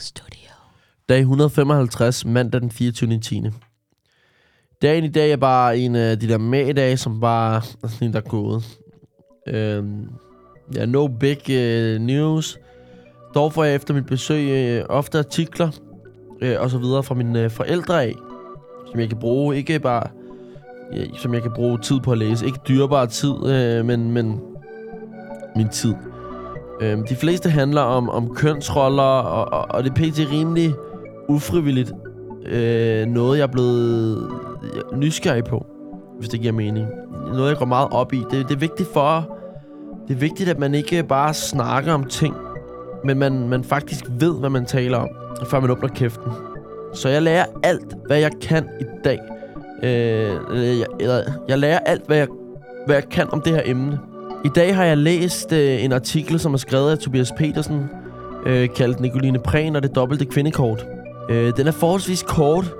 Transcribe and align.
Studio. 0.00 0.50
Dag 1.08 1.20
155, 1.20 2.24
mandag 2.24 2.60
den 2.60 2.70
24. 2.70 3.20
10. 3.20 3.42
Dagen 4.82 5.04
i 5.04 5.08
dag 5.08 5.32
er 5.32 5.36
bare 5.36 5.78
en 5.78 5.96
af 5.96 6.18
de 6.18 6.28
der 6.28 6.38
med 6.38 6.96
som 6.96 7.20
bare 7.20 7.56
er 7.56 7.88
sådan 7.88 8.08
en, 8.08 8.12
der 8.12 8.20
er 8.20 8.28
gået. 8.28 8.78
Øhm, 9.48 10.08
ja, 10.74 10.86
no 10.86 11.06
big 11.06 11.38
uh, 11.48 12.00
news. 12.00 12.58
Dog 13.34 13.52
får 13.52 13.64
jeg 13.64 13.74
efter 13.74 13.94
mit 13.94 14.06
besøg 14.06 14.80
uh, 14.80 14.96
ofte 14.96 15.18
artikler 15.18 15.70
uh, 16.42 16.62
og 16.62 16.70
så 16.70 16.78
videre 16.78 17.02
fra 17.02 17.14
mine 17.14 17.44
uh, 17.44 17.50
forældre 17.50 18.04
af, 18.04 18.14
som 18.90 19.00
jeg 19.00 19.08
kan 19.08 19.18
bruge, 19.18 19.56
ikke 19.56 19.80
bare 19.80 20.08
ja, 20.92 21.04
som 21.18 21.34
jeg 21.34 21.42
kan 21.42 21.52
bruge 21.54 21.78
tid 21.78 22.00
på 22.00 22.12
at 22.12 22.18
læse. 22.18 22.46
Ikke 22.46 22.58
dyrebar 22.68 23.06
tid, 23.06 23.30
uh, 23.30 23.86
men, 23.86 24.10
men 24.10 24.40
min 25.56 25.68
tid. 25.68 25.94
Øhm, 26.80 27.06
de 27.06 27.16
fleste 27.16 27.50
handler 27.50 27.80
om, 27.80 28.10
om 28.10 28.34
kønsroller, 28.34 29.02
og, 29.02 29.60
og, 29.60 29.66
og 29.70 29.84
det 29.84 29.90
er 29.90 29.94
pt. 29.94 30.32
rimelig 30.32 30.74
ufrivilligt 31.28 31.92
øh, 32.46 33.06
noget, 33.06 33.38
jeg 33.38 33.42
er 33.42 33.52
blevet 33.52 34.30
nysgerrig 34.94 35.44
på, 35.44 35.66
hvis 36.18 36.28
det 36.28 36.40
giver 36.40 36.52
mening. 36.52 36.88
Noget, 37.32 37.48
jeg 37.48 37.58
går 37.58 37.66
meget 37.66 37.88
op 37.90 38.12
i. 38.12 38.24
Det, 38.30 38.48
det 38.48 38.54
er 38.54 38.58
vigtigt 38.58 38.88
for... 38.92 39.32
Det 40.08 40.14
er 40.14 40.18
vigtigt, 40.18 40.48
at 40.48 40.58
man 40.58 40.74
ikke 40.74 41.02
bare 41.02 41.34
snakker 41.34 41.92
om 41.92 42.04
ting, 42.04 42.34
men 43.04 43.18
man, 43.18 43.48
man 43.48 43.64
faktisk 43.64 44.04
ved, 44.10 44.38
hvad 44.40 44.50
man 44.50 44.66
taler 44.66 44.98
om, 44.98 45.08
før 45.46 45.60
man 45.60 45.70
åbner 45.70 45.88
kæften. 45.88 46.32
Så 46.94 47.08
jeg 47.08 47.22
lærer 47.22 47.44
alt, 47.62 47.96
hvad 48.06 48.18
jeg 48.18 48.30
kan 48.42 48.64
i 48.80 48.84
dag. 49.04 49.18
Øh, 49.82 50.78
jeg, 50.78 50.86
jeg, 51.00 51.24
jeg 51.48 51.58
lærer 51.58 51.78
alt, 51.78 52.06
hvad 52.06 52.16
jeg, 52.16 52.28
hvad 52.86 52.96
jeg 52.96 53.08
kan 53.08 53.26
om 53.32 53.40
det 53.40 53.52
her 53.52 53.62
emne. 53.64 53.98
I 54.46 54.48
dag 54.48 54.76
har 54.76 54.84
jeg 54.84 54.98
læst 54.98 55.52
øh, 55.52 55.84
en 55.84 55.92
artikel, 55.92 56.40
som 56.40 56.54
er 56.54 56.58
skrevet 56.58 56.90
af 56.90 56.98
Tobias 56.98 57.32
Petersen, 57.36 57.90
øh, 58.46 58.68
kaldt 58.76 59.00
Nicoline 59.00 59.38
Prehn 59.38 59.76
og 59.76 59.82
det 59.82 59.94
dobbelte 59.94 60.24
kvindekort. 60.24 60.86
Øh, 61.30 61.52
den 61.56 61.66
er 61.66 61.70
forholdsvis 61.70 62.22
kort, 62.22 62.74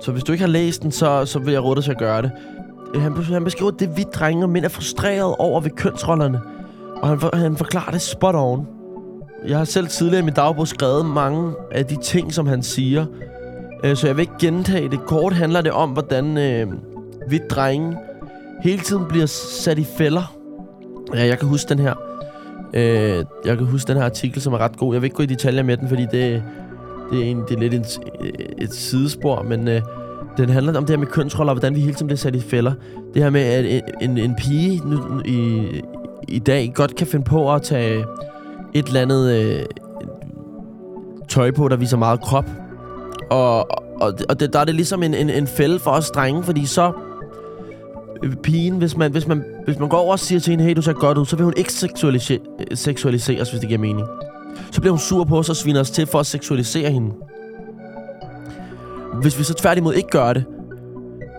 så 0.00 0.12
hvis 0.12 0.24
du 0.24 0.32
ikke 0.32 0.44
har 0.44 0.50
læst 0.50 0.82
den, 0.82 0.92
så, 0.92 1.24
så 1.24 1.38
vil 1.38 1.52
jeg 1.52 1.64
råde 1.64 1.76
dig 1.76 1.84
til 1.84 1.90
at 1.90 1.98
gøre 1.98 2.22
det. 2.22 2.30
Øh, 2.94 3.02
han, 3.02 3.16
han 3.16 3.44
beskriver, 3.44 3.70
at 3.70 3.80
det 3.80 3.96
vi 3.96 4.02
drenge 4.14 4.44
og 4.44 4.50
mænd 4.50 4.64
er 4.64 4.68
frustreret 4.68 5.34
over 5.38 5.60
ved 5.60 5.70
kønsrollerne, 5.70 6.40
og 7.02 7.08
han, 7.08 7.20
for, 7.20 7.36
han 7.36 7.56
forklarer 7.56 7.90
det 7.90 8.00
spot 8.00 8.34
on. 8.34 8.66
Jeg 9.46 9.58
har 9.58 9.64
selv 9.64 9.88
tidligere 9.88 10.20
i 10.20 10.24
min 10.24 10.34
dagbog 10.34 10.68
skrevet 10.68 11.06
mange 11.06 11.52
af 11.70 11.86
de 11.86 11.96
ting, 12.02 12.34
som 12.34 12.46
han 12.46 12.62
siger, 12.62 13.06
øh, 13.84 13.96
så 13.96 14.06
jeg 14.06 14.16
vil 14.16 14.22
ikke 14.22 14.38
gentage 14.40 14.88
det. 14.88 15.00
Kort 15.06 15.32
handler 15.32 15.60
det 15.60 15.72
om, 15.72 15.90
hvordan 15.90 16.38
øh, 16.38 16.66
vi 17.28 17.40
drenge 17.50 17.96
hele 18.62 18.82
tiden 18.82 19.04
bliver 19.08 19.26
sat 19.26 19.78
i 19.78 19.84
fælder 19.84 20.41
Ja, 21.14 21.26
jeg 21.26 21.38
kan 21.38 21.48
huske 21.48 21.68
den 21.68 21.78
her. 21.78 21.94
Øh, 22.74 23.24
jeg 23.44 23.56
kan 23.58 23.66
huske 23.66 23.88
den 23.88 23.96
her 23.96 24.04
artikel, 24.04 24.42
som 24.42 24.52
er 24.52 24.58
ret 24.58 24.76
god. 24.76 24.94
Jeg 24.94 25.02
vil 25.02 25.06
ikke 25.06 25.16
gå 25.16 25.22
i 25.22 25.26
detaljer 25.26 25.62
med 25.62 25.76
den, 25.76 25.88
fordi 25.88 26.02
det, 26.02 26.42
det, 27.10 27.18
er, 27.18 27.24
en, 27.24 27.44
det 27.48 27.56
er 27.56 27.60
lidt 27.60 27.74
et, 27.74 28.00
et 28.58 28.74
sidespor, 28.74 29.42
men 29.42 29.68
øh, 29.68 29.82
den 30.36 30.48
handler 30.48 30.76
om 30.76 30.84
det 30.84 30.90
her 30.90 30.98
med 30.98 31.06
kønsroller, 31.06 31.52
og 31.52 31.54
hvordan 31.54 31.74
vi 31.74 31.80
hele 31.80 31.94
tiden 31.94 32.06
bliver 32.06 32.16
sat 32.16 32.34
i 32.34 32.40
fælder. 32.40 32.72
Det 33.14 33.22
her 33.22 33.30
med, 33.30 33.40
at 33.40 33.64
en, 33.64 34.10
en, 34.10 34.18
en 34.18 34.34
pige 34.34 34.80
nu, 34.84 35.20
i, 35.24 35.66
i 36.28 36.38
dag 36.38 36.72
godt 36.74 36.96
kan 36.96 37.06
finde 37.06 37.24
på 37.24 37.54
at 37.54 37.62
tage 37.62 38.04
et 38.74 38.86
eller 38.86 39.00
andet 39.00 39.32
øh, 39.32 39.64
tøj 41.28 41.50
på, 41.50 41.68
der 41.68 41.76
viser 41.76 41.96
meget 41.96 42.20
krop. 42.20 42.50
Og, 43.30 43.70
og, 44.00 44.14
og 44.28 44.40
det, 44.40 44.52
der 44.52 44.58
er 44.58 44.64
det 44.64 44.74
ligesom 44.74 45.02
en, 45.02 45.14
en, 45.14 45.30
en 45.30 45.46
fælde 45.46 45.78
for 45.78 45.90
os 45.90 46.10
drenge, 46.10 46.42
fordi 46.42 46.66
så 46.66 46.92
pigen, 48.42 48.76
hvis 48.76 48.96
man, 48.96 49.12
hvis, 49.12 49.26
man, 49.26 49.44
hvis 49.64 49.78
man 49.78 49.88
går 49.88 49.98
over 49.98 50.12
og 50.12 50.18
siger 50.18 50.40
til 50.40 50.50
hende, 50.50 50.64
hey, 50.64 50.74
du 50.76 50.82
ser 50.82 50.92
godt 50.92 51.18
ud, 51.18 51.26
så 51.26 51.36
vil 51.36 51.44
hun 51.44 51.54
ikke 51.56 51.72
seksualise 51.72 52.38
seksualiseres, 52.74 53.50
hvis 53.50 53.60
det 53.60 53.68
giver 53.68 53.80
mening. 53.80 54.06
Så 54.70 54.80
bliver 54.80 54.92
hun 54.92 54.98
sur 54.98 55.24
på 55.24 55.38
os 55.38 55.48
og 55.48 55.56
sviner 55.56 55.80
os 55.80 55.90
til 55.90 56.06
for 56.06 56.18
at 56.18 56.26
seksualisere 56.26 56.90
hende. 56.90 57.10
Hvis 59.20 59.38
vi 59.38 59.44
så 59.44 59.54
tværtimod 59.54 59.94
ikke 59.94 60.08
gør 60.08 60.32
det, 60.32 60.44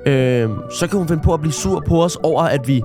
øh, 0.06 0.50
så 0.72 0.88
kan 0.88 0.98
hun 1.00 1.08
finde 1.08 1.24
på 1.24 1.34
at 1.34 1.40
blive 1.40 1.54
sur 1.54 1.84
på 1.88 2.04
os 2.04 2.16
over, 2.16 2.42
at 2.42 2.68
vi, 2.68 2.82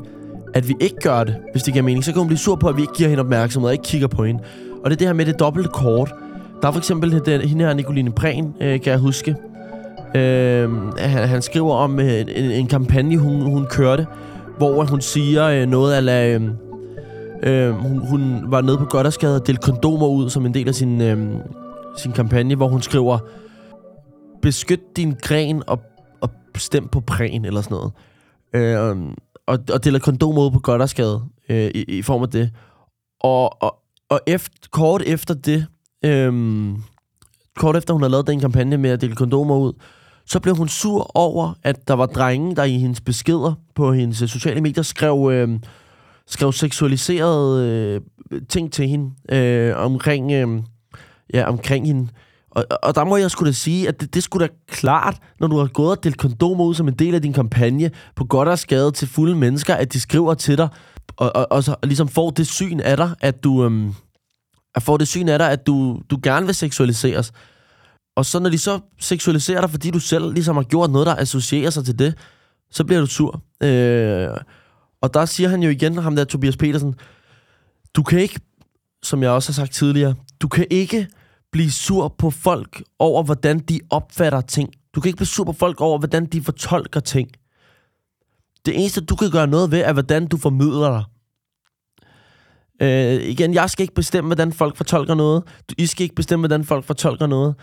at 0.54 0.68
vi 0.68 0.74
ikke 0.80 0.96
gør 0.96 1.24
det, 1.24 1.36
hvis 1.52 1.62
det 1.62 1.72
giver 1.72 1.84
mening. 1.84 2.04
Så 2.04 2.12
kan 2.12 2.18
hun 2.18 2.28
blive 2.28 2.38
sur 2.38 2.56
på, 2.56 2.68
at 2.68 2.76
vi 2.76 2.80
ikke 2.80 2.94
giver 2.94 3.08
hende 3.08 3.20
opmærksomhed 3.20 3.68
og 3.68 3.72
ikke 3.72 3.84
kigger 3.84 4.08
på 4.08 4.24
hende. 4.24 4.42
Og 4.84 4.90
det 4.90 4.96
er 4.96 4.98
det 4.98 5.06
her 5.06 5.14
med 5.14 5.26
det 5.26 5.38
dobbelte 5.38 5.68
kort. 5.72 6.14
Der 6.62 6.68
er 6.68 6.72
for 6.72 6.78
eksempel 6.78 7.22
den, 7.26 7.40
hende 7.40 7.64
her, 7.64 7.74
Nicoline 7.74 8.12
Prehn, 8.12 8.54
øh, 8.60 8.80
kan 8.80 8.90
jeg 8.90 8.98
huske. 8.98 9.36
Øh, 10.14 10.70
han, 10.98 11.28
han 11.28 11.42
skriver 11.42 11.74
om 11.74 12.00
øh, 12.00 12.20
en, 12.20 12.28
en 12.28 12.66
kampagne, 12.66 13.18
hun, 13.18 13.40
hun 13.40 13.66
kørte, 13.66 14.06
hvor 14.58 14.84
hun 14.84 15.00
siger 15.00 15.46
øh, 15.46 15.66
noget 15.66 16.08
af... 16.08 16.34
Øh, 16.34 16.42
øh, 17.42 17.74
hun, 17.74 17.98
hun 17.98 18.44
var 18.46 18.60
nede 18.60 18.78
på 18.78 18.84
Goddersgade 18.84 19.36
og 19.36 19.46
delte 19.46 19.62
kondomer 19.62 20.06
ud 20.06 20.30
som 20.30 20.46
en 20.46 20.54
del 20.54 20.68
af 20.68 20.74
sin, 20.74 21.00
øh, 21.00 21.34
sin 21.96 22.12
kampagne, 22.12 22.54
hvor 22.54 22.68
hun 22.68 22.82
skriver, 22.82 23.18
beskyt 24.42 24.96
din 24.96 25.16
gren 25.22 25.62
og, 25.66 25.80
og 26.20 26.30
stem 26.56 26.88
på 26.88 27.00
præn, 27.00 27.44
eller 27.44 27.60
sådan 27.60 27.76
noget. 27.76 27.92
Øh, 28.54 28.96
og, 29.46 29.58
og 29.72 29.84
deler 29.84 29.98
kondomer 29.98 30.42
ud 30.42 30.50
på 30.50 30.58
Goddersgade 30.58 31.22
øh, 31.48 31.70
i, 31.74 31.84
i 31.98 32.02
form 32.02 32.22
af 32.22 32.28
det. 32.28 32.50
Og, 33.20 33.62
og, 33.62 33.74
og 34.08 34.20
efter, 34.26 34.68
kort 34.70 35.02
efter 35.02 35.34
det, 35.34 35.66
øh, 36.04 36.32
kort 37.56 37.76
efter 37.76 37.94
hun 37.94 38.02
har 38.02 38.08
lavet 38.08 38.26
den 38.26 38.40
kampagne 38.40 38.76
med 38.76 38.90
at 38.90 39.00
dele 39.00 39.14
kondomer 39.14 39.56
ud, 39.56 39.72
så 40.28 40.40
blev 40.40 40.56
hun 40.56 40.68
sur 40.68 41.10
over, 41.14 41.54
at 41.62 41.88
der 41.88 41.94
var 41.94 42.06
drenge, 42.06 42.56
der 42.56 42.64
i 42.64 42.78
hendes 42.78 43.00
beskeder 43.00 43.54
på 43.74 43.92
hendes 43.92 44.18
sociale 44.30 44.60
medier 44.60 44.82
skrev, 44.82 45.30
øh, 45.32 45.58
skrev 46.26 46.52
seksualiserede 46.52 47.66
øh, 48.30 48.40
ting 48.48 48.72
til 48.72 48.88
hende 48.88 49.36
øh, 49.36 49.76
omkring, 49.76 50.32
øh, 50.32 50.62
ja, 51.34 51.48
omkring 51.48 51.86
hende. 51.86 52.08
Og, 52.50 52.64
og 52.82 52.94
der 52.94 53.04
må 53.04 53.16
jeg 53.16 53.30
skulle 53.30 53.46
da 53.46 53.54
sige, 53.54 53.88
at 53.88 54.00
det, 54.00 54.14
det 54.14 54.22
skulle 54.22 54.46
da 54.46 54.52
klart, 54.68 55.16
når 55.40 55.46
du 55.46 55.58
har 55.58 55.66
gået 55.66 55.90
og 55.90 56.04
delt 56.04 56.18
kondomer 56.18 56.64
ud 56.64 56.74
som 56.74 56.88
en 56.88 56.94
del 56.94 57.14
af 57.14 57.22
din 57.22 57.32
kampagne 57.32 57.90
på 58.16 58.24
godt 58.24 58.48
og 58.48 58.58
skade 58.58 58.92
til 58.92 59.08
fulde 59.08 59.34
mennesker, 59.34 59.74
at 59.74 59.92
de 59.92 60.00
skriver 60.00 60.34
til 60.34 60.58
dig, 60.58 60.68
og, 61.16 61.36
og, 61.36 61.46
og 61.52 61.64
så 61.64 61.76
ligesom 61.82 62.08
får 62.08 62.30
det 62.30 62.46
syn 62.46 62.80
af 62.80 62.96
dig, 62.96 63.10
at 63.20 63.44
du... 63.44 63.64
Øh, 63.64 63.92
at 64.74 64.82
får 64.82 64.96
det 64.96 65.08
syn 65.08 65.28
af 65.28 65.38
dig, 65.38 65.50
at 65.50 65.66
du, 65.66 66.00
du 66.10 66.18
gerne 66.22 66.46
vil 66.46 66.54
seksualiseres. 66.54 67.32
Og 68.18 68.26
så 68.26 68.38
når 68.38 68.50
de 68.50 68.58
så 68.58 68.80
seksualiserer 69.00 69.60
dig, 69.60 69.70
fordi 69.70 69.90
du 69.90 69.98
selv 69.98 70.32
ligesom 70.32 70.56
har 70.56 70.62
gjort 70.62 70.90
noget, 70.90 71.06
der 71.06 71.16
associerer 71.16 71.70
sig 71.70 71.84
til 71.84 71.98
det, 71.98 72.14
så 72.70 72.84
bliver 72.84 73.00
du 73.00 73.06
sur. 73.06 73.42
Øh, 73.62 74.28
og 75.00 75.14
der 75.14 75.24
siger 75.24 75.48
han 75.48 75.62
jo 75.62 75.70
igen, 75.70 75.98
ham 75.98 76.16
der 76.16 76.24
Tobias 76.24 76.56
Petersen, 76.56 76.94
du 77.94 78.02
kan 78.02 78.20
ikke, 78.20 78.40
som 79.02 79.22
jeg 79.22 79.30
også 79.30 79.48
har 79.48 79.54
sagt 79.54 79.72
tidligere, 79.72 80.14
du 80.40 80.48
kan 80.48 80.66
ikke 80.70 81.08
blive 81.52 81.70
sur 81.70 82.08
på 82.18 82.30
folk 82.30 82.82
over, 82.98 83.22
hvordan 83.22 83.58
de 83.58 83.80
opfatter 83.90 84.40
ting. 84.40 84.70
Du 84.94 85.00
kan 85.00 85.08
ikke 85.08 85.16
blive 85.16 85.26
sur 85.26 85.44
på 85.44 85.52
folk 85.52 85.80
over, 85.80 85.98
hvordan 85.98 86.26
de 86.26 86.42
fortolker 86.42 87.00
ting. 87.00 87.30
Det 88.66 88.80
eneste, 88.80 89.00
du 89.00 89.16
kan 89.16 89.30
gøre 89.30 89.46
noget 89.46 89.70
ved, 89.70 89.80
er, 89.80 89.92
hvordan 89.92 90.26
du 90.26 90.36
formidler 90.36 90.90
dig. 90.90 91.04
Øh, 92.82 93.28
igen, 93.28 93.54
jeg 93.54 93.70
skal 93.70 93.82
ikke 93.82 93.94
bestemme, 93.94 94.28
hvordan 94.28 94.52
folk 94.52 94.76
fortolker 94.76 95.14
noget. 95.14 95.42
I 95.78 95.86
skal 95.86 96.02
ikke 96.02 96.14
bestemme, 96.14 96.40
hvordan 96.40 96.64
folk 96.64 96.84
fortolker 96.84 97.26
noget. 97.26 97.54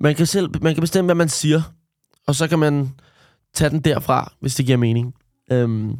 Man 0.00 0.14
kan, 0.14 0.26
selv, 0.26 0.48
man 0.62 0.74
kan 0.74 0.80
bestemme, 0.80 1.06
hvad 1.06 1.14
man 1.14 1.28
siger, 1.28 1.62
og 2.26 2.34
så 2.34 2.48
kan 2.48 2.58
man 2.58 2.90
tage 3.54 3.70
den 3.70 3.80
derfra, 3.80 4.32
hvis 4.40 4.54
det 4.54 4.66
giver 4.66 4.78
mening. 4.78 5.14
Øhm, 5.52 5.96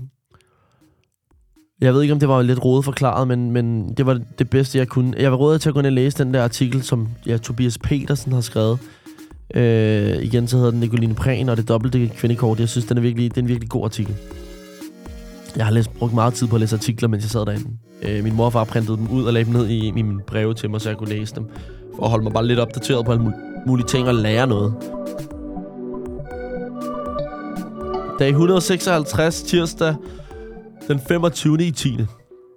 jeg 1.81 1.95
ved 1.95 2.03
ikke, 2.03 2.15
om 2.15 2.21
det 2.21 2.29
var 2.29 2.43
lidt 2.43 2.65
rodet 2.65 2.85
forklaret, 2.85 3.29
men, 3.29 3.51
men 3.51 3.95
det 3.95 4.07
var 4.07 4.21
det 4.39 4.51
bedste, 4.51 4.79
jeg 4.79 4.89
kunne. 4.89 5.15
Jeg 5.19 5.33
var 5.33 5.37
rådet 5.37 5.61
til 5.61 5.69
at 5.69 5.75
gå 5.75 5.81
ind 5.81 5.87
og 5.87 5.93
læse 5.93 6.25
den 6.25 6.35
der 6.35 6.45
artikel, 6.45 6.83
som 6.83 7.09
ja, 7.27 7.37
Tobias 7.37 7.79
Petersen 7.79 8.33
har 8.33 8.41
skrevet. 8.41 8.79
Øh, 9.55 10.23
igen, 10.23 10.49
så 10.49 10.57
hedder 10.57 10.71
den 10.71 10.81
Nicoline 10.81 11.15
Prehn 11.15 11.49
og 11.49 11.57
det 11.57 11.69
dobbelte 11.69 12.09
kvindekort. 12.09 12.61
Jeg 12.61 12.69
synes, 12.69 12.87
den 12.87 12.97
er 12.97 13.03
virkelig, 13.03 13.31
det 13.31 13.37
er 13.37 13.43
en 13.43 13.49
virkelig 13.49 13.71
god 13.71 13.85
artikel. 13.85 14.17
Jeg 15.57 15.65
har 15.65 15.73
læst, 15.73 15.93
brugt 15.93 16.15
meget 16.15 16.35
tid 16.35 16.47
på 16.47 16.57
at 16.57 16.61
læse 16.61 16.77
artikler, 16.77 17.09
mens 17.09 17.25
jeg 17.25 17.31
sad 17.31 17.47
derinde. 17.47 17.71
Øh, 18.03 18.25
min 18.25 18.35
morfar 18.35 18.65
printede 18.65 18.97
dem 18.97 19.11
ud 19.11 19.25
og 19.25 19.33
lagde 19.33 19.45
dem 19.45 19.53
ned 19.53 19.69
i, 19.69 19.87
i 19.87 19.91
mine 19.91 20.21
breve 20.27 20.55
til 20.55 20.71
mig, 20.71 20.81
så 20.81 20.89
jeg 20.89 20.99
kunne 20.99 21.09
læse 21.09 21.35
dem. 21.35 21.47
For 21.97 22.05
at 22.05 22.11
holde 22.11 22.25
mig 22.25 22.33
bare 22.33 22.47
lidt 22.47 22.59
opdateret 22.59 23.05
på 23.05 23.13
alle 23.13 23.25
mulige 23.67 23.87
ting 23.87 24.09
og 24.09 24.15
lære 24.15 24.47
noget. 24.47 24.75
Dag 28.19 28.29
156, 28.29 29.43
tirsdag 29.43 29.95
den 30.89 31.01
25. 31.09 31.67
i 31.67 31.71
10. 31.71 31.99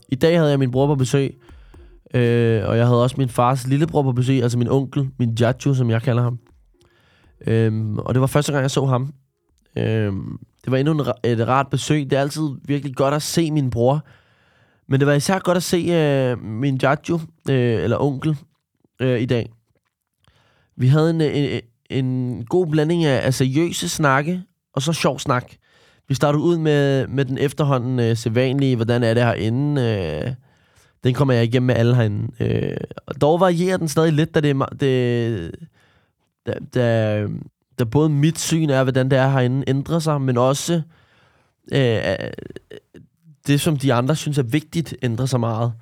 I 0.09 0.15
dag 0.15 0.37
havde 0.37 0.49
jeg 0.49 0.59
min 0.59 0.71
bror 0.71 0.87
på 0.87 0.95
besøg, 0.95 1.37
øh, 2.13 2.67
og 2.67 2.77
jeg 2.77 2.87
havde 2.87 3.03
også 3.03 3.15
min 3.17 3.29
fars 3.29 3.67
lillebror 3.67 4.03
på 4.03 4.11
besøg, 4.11 4.43
altså 4.43 4.57
min 4.57 4.67
onkel, 4.67 5.09
min 5.19 5.35
Jaju, 5.39 5.73
som 5.73 5.89
jeg 5.89 6.01
kalder 6.01 6.23
ham. 6.23 6.39
Øh, 7.47 7.95
og 7.97 8.13
det 8.13 8.21
var 8.21 8.27
første 8.27 8.51
gang, 8.51 8.61
jeg 8.61 8.71
så 8.71 8.85
ham. 8.85 9.13
Øh, 9.77 10.13
det 10.65 10.71
var 10.71 10.77
endnu 10.77 10.93
en, 10.93 11.01
et 11.23 11.47
rart 11.47 11.67
besøg. 11.71 12.09
Det 12.09 12.13
er 12.13 12.21
altid 12.21 12.49
virkelig 12.65 12.95
godt 12.95 13.13
at 13.13 13.21
se 13.21 13.51
min 13.51 13.69
bror. 13.69 14.05
Men 14.87 14.99
det 14.99 15.07
var 15.07 15.13
især 15.13 15.39
godt 15.39 15.57
at 15.57 15.63
se 15.63 15.77
øh, 15.77 16.43
min 16.43 16.79
Jaju, 16.81 17.19
øh, 17.49 17.83
eller 17.83 17.97
onkel, 17.99 18.37
øh, 18.99 19.21
i 19.21 19.25
dag. 19.25 19.51
Vi 20.77 20.87
havde 20.87 21.09
en, 21.09 21.21
en, 21.21 21.61
en 21.89 22.45
god 22.45 22.67
blanding 22.67 23.05
af, 23.05 23.25
af 23.25 23.33
seriøse 23.33 23.89
snakke, 23.89 24.41
og 24.73 24.81
så 24.81 24.93
sjov 24.93 25.19
snak. 25.19 25.51
Vi 26.07 26.15
startede 26.15 26.43
ud 26.43 26.57
med, 26.57 27.07
med 27.07 27.25
den 27.25 27.37
efterhånden 27.37 27.99
øh, 27.99 28.17
sædvanlige, 28.17 28.75
hvordan 28.75 29.03
er 29.03 29.13
det 29.13 29.23
herinde. 29.23 29.81
Øh, 29.81 30.33
Den 31.03 31.13
kommer 31.13 31.33
jeg 31.33 31.43
igennem 31.43 31.67
med 31.67 31.75
alle 31.75 31.95
herinde. 31.95 32.27
Øh, 32.39 32.77
dog 33.21 33.39
varierer 33.39 33.77
den 33.77 33.87
stadig 33.87 34.13
lidt, 34.13 34.35
da 34.35 34.41
det, 34.41 34.49
er- 34.49 34.65
det 34.79 35.51
da, 36.47 36.53
da, 36.73 37.27
da 37.79 37.83
både 37.83 38.09
mit 38.09 38.39
syn 38.39 38.69
er, 38.69 38.83
hvordan 38.83 39.09
det 39.11 39.17
er 39.19 39.29
herinde, 39.29 39.63
ændrer 39.67 39.99
sig, 39.99 40.21
men 40.21 40.37
også 40.37 40.81
øh, 41.73 41.95
øh 41.95 42.29
det, 43.47 43.61
som 43.61 43.77
de 43.77 43.93
andre 43.93 44.15
synes 44.15 44.37
er 44.37 44.43
vigtigt, 44.43 44.95
ændrer 45.01 45.25
sig 45.25 45.39
meget. 45.39 45.73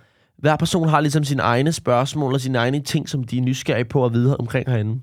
Hver 0.44 0.56
person 0.56 0.88
har 0.88 1.02
ligesom 1.02 1.24
sine 1.24 1.42
egne 1.42 1.72
spørgsmål 1.72 2.34
og 2.34 2.42
sine 2.42 2.58
egne 2.58 2.80
ting, 2.80 3.10
som 3.10 3.24
de 3.24 3.38
er 3.38 3.42
nysgerrige 3.42 3.86
på 3.86 4.06
at 4.06 4.14
vide 4.14 4.38
omkring 4.38 4.70
herinde. 4.70 5.02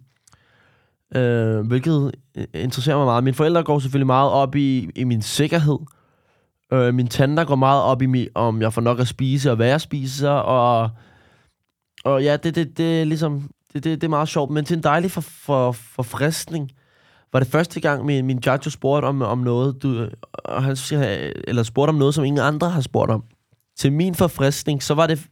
Øh, 1.14 1.66
hvilket 1.66 2.12
øh, 2.36 2.46
interesserer 2.54 2.96
mig 2.96 3.06
meget. 3.06 3.24
Mine 3.24 3.34
forældre 3.34 3.62
går 3.62 3.78
selvfølgelig 3.78 4.06
meget 4.06 4.30
op 4.30 4.56
i, 4.56 4.90
i 4.96 5.04
min 5.04 5.22
sikkerhed. 5.22 5.78
Øh, 6.72 6.94
min 6.94 7.08
tante 7.08 7.44
går 7.44 7.54
meget 7.54 7.82
op 7.82 8.02
i, 8.02 8.06
mi, 8.06 8.28
om 8.34 8.62
jeg 8.62 8.72
får 8.72 8.80
nok 8.80 9.00
at 9.00 9.08
spise 9.08 9.50
og 9.50 9.56
hvad 9.56 9.68
jeg 9.68 9.80
spiser. 9.80 10.30
Og, 10.30 10.90
og 12.04 12.22
ja, 12.22 12.36
det, 12.36 12.54
det, 12.54 12.78
det 12.78 13.00
er 13.00 13.04
ligesom... 13.04 13.50
Det, 13.72 13.84
det, 13.84 14.00
det 14.00 14.06
er 14.06 14.10
meget 14.10 14.28
sjovt, 14.28 14.50
men 14.50 14.64
til 14.64 14.76
en 14.76 14.82
dejlig 14.82 15.10
for, 15.10 15.20
for, 15.20 15.72
forfriskning 15.72 16.70
var 17.32 17.40
det 17.40 17.48
første 17.48 17.80
gang, 17.80 18.04
min, 18.04 18.26
min 18.26 18.42
Jajo 18.46 18.70
spurgte 18.70 19.06
om, 19.06 19.22
om 19.22 19.38
noget, 19.38 19.82
du, 19.82 20.08
og 20.32 20.62
han 20.62 20.76
siger, 20.76 21.30
eller 21.48 21.62
spurgte 21.62 21.90
om 21.90 21.94
noget, 21.94 22.14
som 22.14 22.24
ingen 22.24 22.42
andre 22.44 22.70
har 22.70 22.80
spurgt 22.80 23.10
om. 23.10 23.24
Til 23.80 23.92
min 23.92 24.14
forfriskning, 24.14 24.82
så 24.82 24.94
var 24.94 25.06
det, 25.06 25.26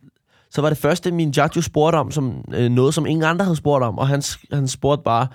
så 0.50 0.62
var 0.62 0.68
det 0.68 0.78
første, 0.78 1.12
min 1.12 1.30
Jajo 1.30 1.60
spurgte 1.60 1.96
om, 1.96 2.10
som 2.10 2.44
øh, 2.54 2.70
noget, 2.70 2.94
som 2.94 3.06
ingen 3.06 3.24
andre 3.24 3.44
havde 3.44 3.56
spurgt 3.56 3.84
om, 3.84 3.98
og 3.98 4.08
han, 4.08 4.22
han 4.52 4.68
spurgte 4.68 5.02
bare, 5.04 5.26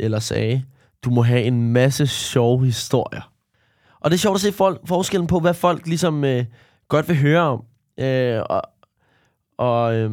eller 0.00 0.18
sagde, 0.18 0.64
du 1.04 1.10
må 1.10 1.22
have 1.22 1.42
en 1.42 1.72
masse 1.72 2.06
sjove 2.06 2.64
historier. 2.64 3.32
Og 4.00 4.10
det 4.10 4.16
er 4.16 4.18
sjovt 4.18 4.34
at 4.34 4.40
se 4.40 4.52
folk, 4.52 4.80
forskellen 4.86 5.26
på, 5.26 5.40
hvad 5.40 5.54
folk 5.54 5.86
ligesom 5.86 6.24
øh, 6.24 6.44
godt 6.88 7.08
vil 7.08 7.16
høre 7.16 7.40
om. 7.40 7.64
Øh, 7.98 8.42
og, 8.50 8.62
og, 9.58 9.94
øh, 9.94 10.10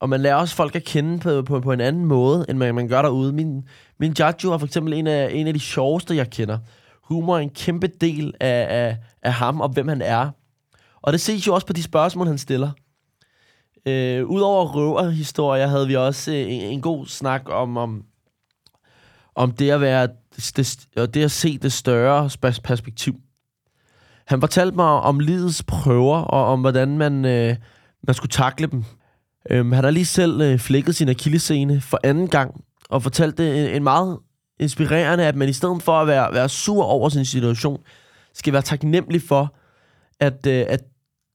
og 0.00 0.08
man 0.08 0.20
lærer 0.20 0.36
også 0.36 0.54
folk 0.54 0.76
at 0.76 0.84
kende 0.84 1.18
på, 1.18 1.42
på, 1.42 1.60
på 1.60 1.72
en 1.72 1.80
anden 1.80 2.04
måde, 2.04 2.46
end 2.48 2.58
man, 2.58 2.74
man 2.74 2.88
gør 2.88 3.02
derude. 3.02 3.32
Min, 3.32 3.68
min 3.98 4.14
Jajo 4.18 4.52
er 4.52 4.58
for 4.58 4.66
eksempel 4.66 4.92
en 4.92 5.06
af, 5.06 5.30
en 5.32 5.46
af 5.46 5.54
de 5.54 5.60
sjoveste, 5.60 6.16
jeg 6.16 6.30
kender. 6.30 6.58
Humor 7.02 7.36
er 7.36 7.40
en 7.40 7.50
kæmpe 7.50 7.86
del 7.86 8.34
af, 8.40 8.66
af, 8.70 8.96
af 9.22 9.32
ham 9.32 9.60
og 9.60 9.68
hvem 9.68 9.88
han 9.88 10.02
er. 10.02 10.30
Og 11.02 11.12
det 11.12 11.20
ses 11.20 11.46
jo 11.46 11.54
også 11.54 11.66
på 11.66 11.72
de 11.72 11.82
spørgsmål, 11.82 12.26
han 12.26 12.38
stiller. 12.38 12.70
Øh, 13.86 14.26
Udover 14.26 14.64
røverhistorier 14.66 15.66
havde 15.66 15.86
vi 15.86 15.96
også 15.96 16.32
øh, 16.32 16.40
en, 16.40 16.60
en 16.60 16.80
god 16.80 17.06
snak 17.06 17.42
om, 17.48 17.76
om, 17.76 18.04
om 19.34 19.52
det 19.52 19.70
at 19.70 19.80
være 19.80 20.08
det, 20.36 20.86
det 21.14 21.24
at 21.24 21.30
se 21.30 21.58
det 21.58 21.72
større 21.72 22.30
perspektiv. 22.64 23.14
Han 24.26 24.40
fortalte 24.40 24.76
mig 24.76 24.86
om 24.86 25.20
livets 25.20 25.62
prøver, 25.62 26.18
og 26.18 26.44
om 26.44 26.60
hvordan 26.60 26.98
man, 26.98 27.24
øh, 27.24 27.56
man 28.06 28.14
skulle 28.14 28.30
takle 28.30 28.66
dem. 28.66 28.84
Øhm, 29.50 29.72
han 29.72 29.84
har 29.84 29.90
lige 29.90 30.06
selv 30.06 30.40
øh, 30.40 30.58
flækket 30.58 30.96
sin 30.96 31.08
akillescene 31.08 31.80
for 31.80 32.00
anden 32.04 32.28
gang, 32.28 32.64
og 32.90 33.02
fortalte 33.02 33.66
en, 33.66 33.76
en 33.76 33.82
meget 33.82 34.18
inspirerende, 34.60 35.24
at 35.24 35.36
man 35.36 35.48
i 35.48 35.52
stedet 35.52 35.82
for 35.82 36.00
at 36.00 36.06
være, 36.06 36.34
være 36.34 36.48
sur 36.48 36.84
over 36.84 37.08
sin 37.08 37.24
situation, 37.24 37.80
skal 38.34 38.52
være 38.52 38.62
taknemmelig 38.62 39.22
for, 39.22 39.54
at, 40.20 40.46
øh, 40.46 40.64
at 40.68 40.80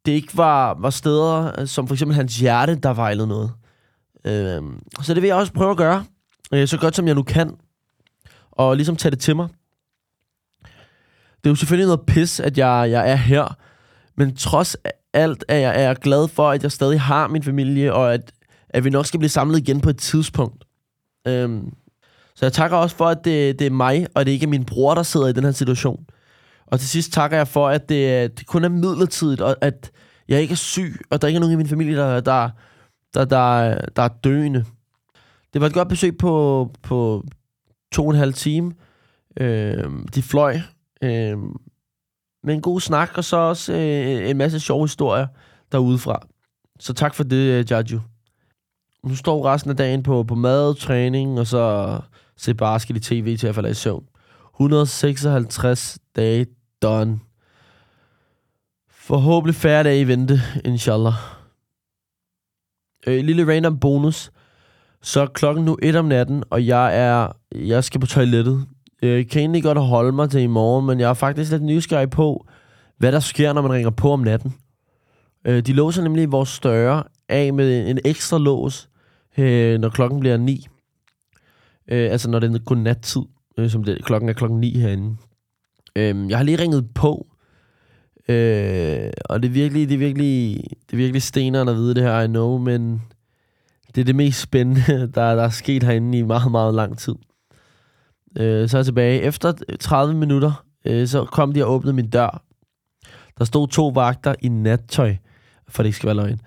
det 0.05 0.11
ikke 0.11 0.37
var, 0.37 0.73
var 0.79 0.89
steder, 0.89 1.59
øh, 1.59 1.67
som 1.67 1.87
for 1.87 1.95
eksempel 1.95 2.15
hans 2.15 2.37
hjerte, 2.37 2.75
der 2.75 2.93
vejlede 2.93 3.27
noget. 3.27 3.51
Øh, 4.25 4.61
så 5.01 5.13
det 5.13 5.21
vil 5.21 5.27
jeg 5.27 5.37
også 5.37 5.53
prøve 5.53 5.71
at 5.71 5.77
gøre, 5.77 6.05
øh, 6.53 6.67
så 6.67 6.77
godt 6.77 6.95
som 6.95 7.07
jeg 7.07 7.15
nu 7.15 7.23
kan, 7.23 7.57
og 8.51 8.75
ligesom 8.75 8.95
tage 8.95 9.11
det 9.11 9.19
til 9.19 9.35
mig. 9.35 9.47
Det 11.43 11.45
er 11.45 11.49
jo 11.49 11.55
selvfølgelig 11.55 11.85
noget 11.87 12.05
pis, 12.07 12.39
at 12.39 12.57
jeg, 12.57 12.87
jeg 12.91 13.11
er 13.11 13.15
her, 13.15 13.57
men 14.15 14.35
trods 14.35 14.75
alt 15.13 15.45
er 15.47 15.57
jeg, 15.57 15.75
er 15.75 15.81
jeg 15.81 15.95
glad 15.95 16.27
for, 16.27 16.49
at 16.49 16.63
jeg 16.63 16.71
stadig 16.71 17.01
har 17.01 17.27
min 17.27 17.43
familie, 17.43 17.93
og 17.93 18.13
at, 18.13 18.31
at 18.69 18.83
vi 18.83 18.89
nok 18.89 19.05
skal 19.05 19.19
blive 19.19 19.29
samlet 19.29 19.59
igen 19.59 19.81
på 19.81 19.89
et 19.89 19.97
tidspunkt. 19.97 20.63
Øhm, 21.27 21.73
så 22.35 22.45
jeg 22.45 22.53
takker 22.53 22.77
også 22.77 22.95
for, 22.95 23.07
at 23.07 23.25
det, 23.25 23.59
det 23.59 23.67
er 23.67 23.71
mig, 23.71 24.07
og 24.15 24.25
det 24.25 24.31
ikke 24.31 24.43
er 24.43 24.49
min 24.49 24.65
bror, 24.65 24.95
der 24.95 25.03
sidder 25.03 25.27
i 25.27 25.33
den 25.33 25.43
her 25.43 25.51
situation. 25.51 26.05
Og 26.71 26.79
til 26.79 26.89
sidst 26.89 27.13
takker 27.13 27.38
jeg 27.38 27.47
for, 27.47 27.68
at 27.68 27.89
det, 27.89 28.23
øh, 28.23 28.29
det 28.38 28.47
kun 28.47 28.63
er 28.63 28.69
midlertidigt, 28.69 29.41
og 29.41 29.56
at 29.62 29.91
jeg 30.27 30.41
ikke 30.41 30.51
er 30.51 30.56
syg, 30.56 31.01
og 31.09 31.21
der 31.21 31.27
ikke 31.27 31.35
er 31.35 31.39
nogen 31.39 31.53
i 31.53 31.57
min 31.57 31.68
familie, 31.68 31.95
der, 31.95 32.19
der, 32.19 32.50
der, 33.13 33.25
der, 33.25 33.75
der 33.95 34.01
er 34.01 34.07
døende. 34.07 34.65
Det 35.53 35.62
var 35.62 35.68
et 35.68 35.73
godt 35.73 35.88
besøg 35.88 36.18
på, 36.18 36.71
på 36.83 37.23
to 37.91 38.06
og 38.06 38.12
en 38.12 38.19
halv 38.19 38.33
time. 38.33 38.73
Øh, 39.39 39.83
de 40.15 40.21
fløj. 40.21 40.59
Øh, 41.03 41.38
med 42.44 42.53
en 42.53 42.62
god 42.62 42.79
snak, 42.79 43.17
og 43.17 43.24
så 43.24 43.38
også 43.38 43.74
øh, 43.74 44.29
en 44.29 44.38
masse 44.38 44.59
sjove 44.59 44.83
historier 44.83 45.27
derudefra. 45.71 46.27
Så 46.79 46.94
tak 46.94 47.15
for 47.15 47.24
det, 47.24 47.38
øh, 47.38 47.71
Jaju. 47.71 48.00
Nu 49.03 49.15
står 49.15 49.45
resten 49.45 49.71
af 49.71 49.77
dagen 49.77 50.03
på, 50.03 50.24
på 50.24 50.35
mad, 50.35 50.75
træning, 50.75 51.39
og 51.39 51.47
så 51.47 52.00
se 52.38 52.53
basket 52.53 52.97
i 52.97 53.00
tv 53.00 53.38
til 53.38 53.47
at 53.47 53.56
falde 53.56 53.69
i 53.69 53.74
søvn. 53.74 54.03
156 54.56 56.00
dage 56.15 56.45
done. 56.81 57.19
Forhåbentlig 58.89 59.55
færre 59.55 59.83
dage 59.83 60.01
i 60.01 60.07
vente, 60.07 60.41
inshallah. 60.65 61.13
Øh, 63.07 63.23
lille 63.23 63.55
random 63.55 63.79
bonus. 63.79 64.31
Så 65.01 65.21
er 65.21 65.25
klokken 65.25 65.65
nu 65.65 65.77
1 65.81 65.95
om 65.95 66.05
natten, 66.05 66.43
og 66.49 66.67
jeg 66.67 66.97
er 66.97 67.31
jeg 67.55 67.83
skal 67.83 68.01
på 68.01 68.07
toilettet. 68.07 68.65
Jeg 69.01 69.27
kan 69.27 69.39
egentlig 69.39 69.63
godt 69.63 69.77
holde 69.77 70.11
mig 70.11 70.29
til 70.29 70.41
i 70.41 70.47
morgen, 70.47 70.85
men 70.85 70.99
jeg 70.99 71.09
er 71.09 71.13
faktisk 71.13 71.51
lidt 71.51 71.63
nysgerrig 71.63 72.09
på, 72.09 72.47
hvad 72.97 73.11
der 73.11 73.19
sker, 73.19 73.53
når 73.53 73.61
man 73.61 73.71
ringer 73.71 73.89
på 73.89 74.11
om 74.11 74.19
natten. 74.19 74.53
Øh, 75.47 75.61
de 75.65 75.73
låser 75.73 76.03
nemlig 76.03 76.31
vores 76.31 76.49
større 76.49 77.03
af 77.29 77.53
med 77.53 77.89
en 77.89 77.99
ekstra 78.05 78.37
lås, 78.37 78.89
øh, 79.37 79.79
når 79.79 79.89
klokken 79.89 80.19
bliver 80.19 80.37
9. 80.37 80.67
Øh, 81.87 82.11
altså 82.11 82.29
når 82.29 82.39
det 82.39 82.55
er 82.55 82.59
godnattid, 82.59 83.21
øh, 83.57 83.69
som 83.69 83.83
det, 83.83 84.05
klokken 84.05 84.29
er 84.29 84.33
klokken 84.33 84.59
9 84.59 84.79
herinde. 84.79 85.17
Øh, 85.95 86.29
jeg 86.29 86.38
har 86.38 86.43
lige 86.43 86.59
ringet 86.59 86.93
på, 86.93 87.27
øh, 88.27 89.11
og 89.25 89.43
det 89.43 89.49
er 89.49 89.53
virkelig, 89.53 89.89
det 89.89 89.93
er 89.93 89.99
virkelig, 89.99 90.63
det 90.85 90.93
er 90.93 90.97
virkelig 90.97 91.21
steneren 91.21 91.69
at 91.69 91.75
vide 91.75 91.95
det 91.95 92.03
her, 92.03 92.21
I 92.21 92.27
know, 92.27 92.57
men 92.57 93.01
det 93.95 94.01
er 94.01 94.05
det 94.05 94.15
mest 94.15 94.41
spændende, 94.41 94.81
der, 95.15 95.35
der 95.35 95.43
er 95.43 95.49
sket 95.49 95.83
herinde 95.83 96.17
i 96.17 96.21
meget, 96.21 96.51
meget 96.51 96.73
lang 96.73 96.97
tid. 96.97 97.15
Øh, 98.38 98.69
så 98.69 98.77
er 98.77 98.79
jeg 98.79 98.85
tilbage. 98.85 99.21
Efter 99.21 99.53
30 99.79 100.13
minutter, 100.13 100.65
øh, 100.85 101.07
så 101.07 101.25
kom 101.25 101.53
de 101.53 101.65
og 101.65 101.71
åbnede 101.71 101.93
min 101.93 102.09
dør. 102.09 102.43
Der 103.38 103.45
stod 103.45 103.67
to 103.67 103.88
vagter 103.88 104.35
i 104.41 104.47
nattøj, 104.47 105.15
for 105.67 105.83
det 105.83 105.88
ikke 105.88 105.97
skal 105.97 106.07
være 106.07 106.15
løgn. 106.15 106.39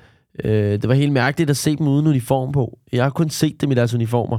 Øh, 0.45 0.73
det 0.73 0.89
var 0.89 0.95
helt 0.95 1.13
mærkeligt 1.13 1.51
at 1.51 1.57
se 1.57 1.77
dem 1.77 1.89
uden 1.89 2.07
uniform 2.07 2.53
på. 2.53 2.79
Jeg 2.93 3.05
har 3.05 3.11
kun 3.11 3.31
set 3.31 3.61
dem 3.61 3.73
i 3.73 3.75
deres 3.75 3.95
uniformer. 3.95 4.39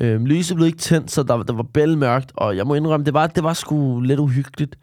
Øh, 0.00 0.24
lyset 0.24 0.56
blev 0.56 0.66
ikke 0.66 0.78
tændt, 0.78 1.10
så 1.10 1.22
der, 1.22 1.42
der 1.42 1.52
var 1.52 1.62
bælmørkt, 1.62 2.32
og 2.36 2.56
jeg 2.56 2.66
må 2.66 2.74
indrømme, 2.74 3.06
det 3.06 3.14
var, 3.14 3.26
det 3.26 3.44
var 3.44 3.52
sgu 3.52 4.00
lidt 4.00 4.20
uhyggeligt. 4.20 4.78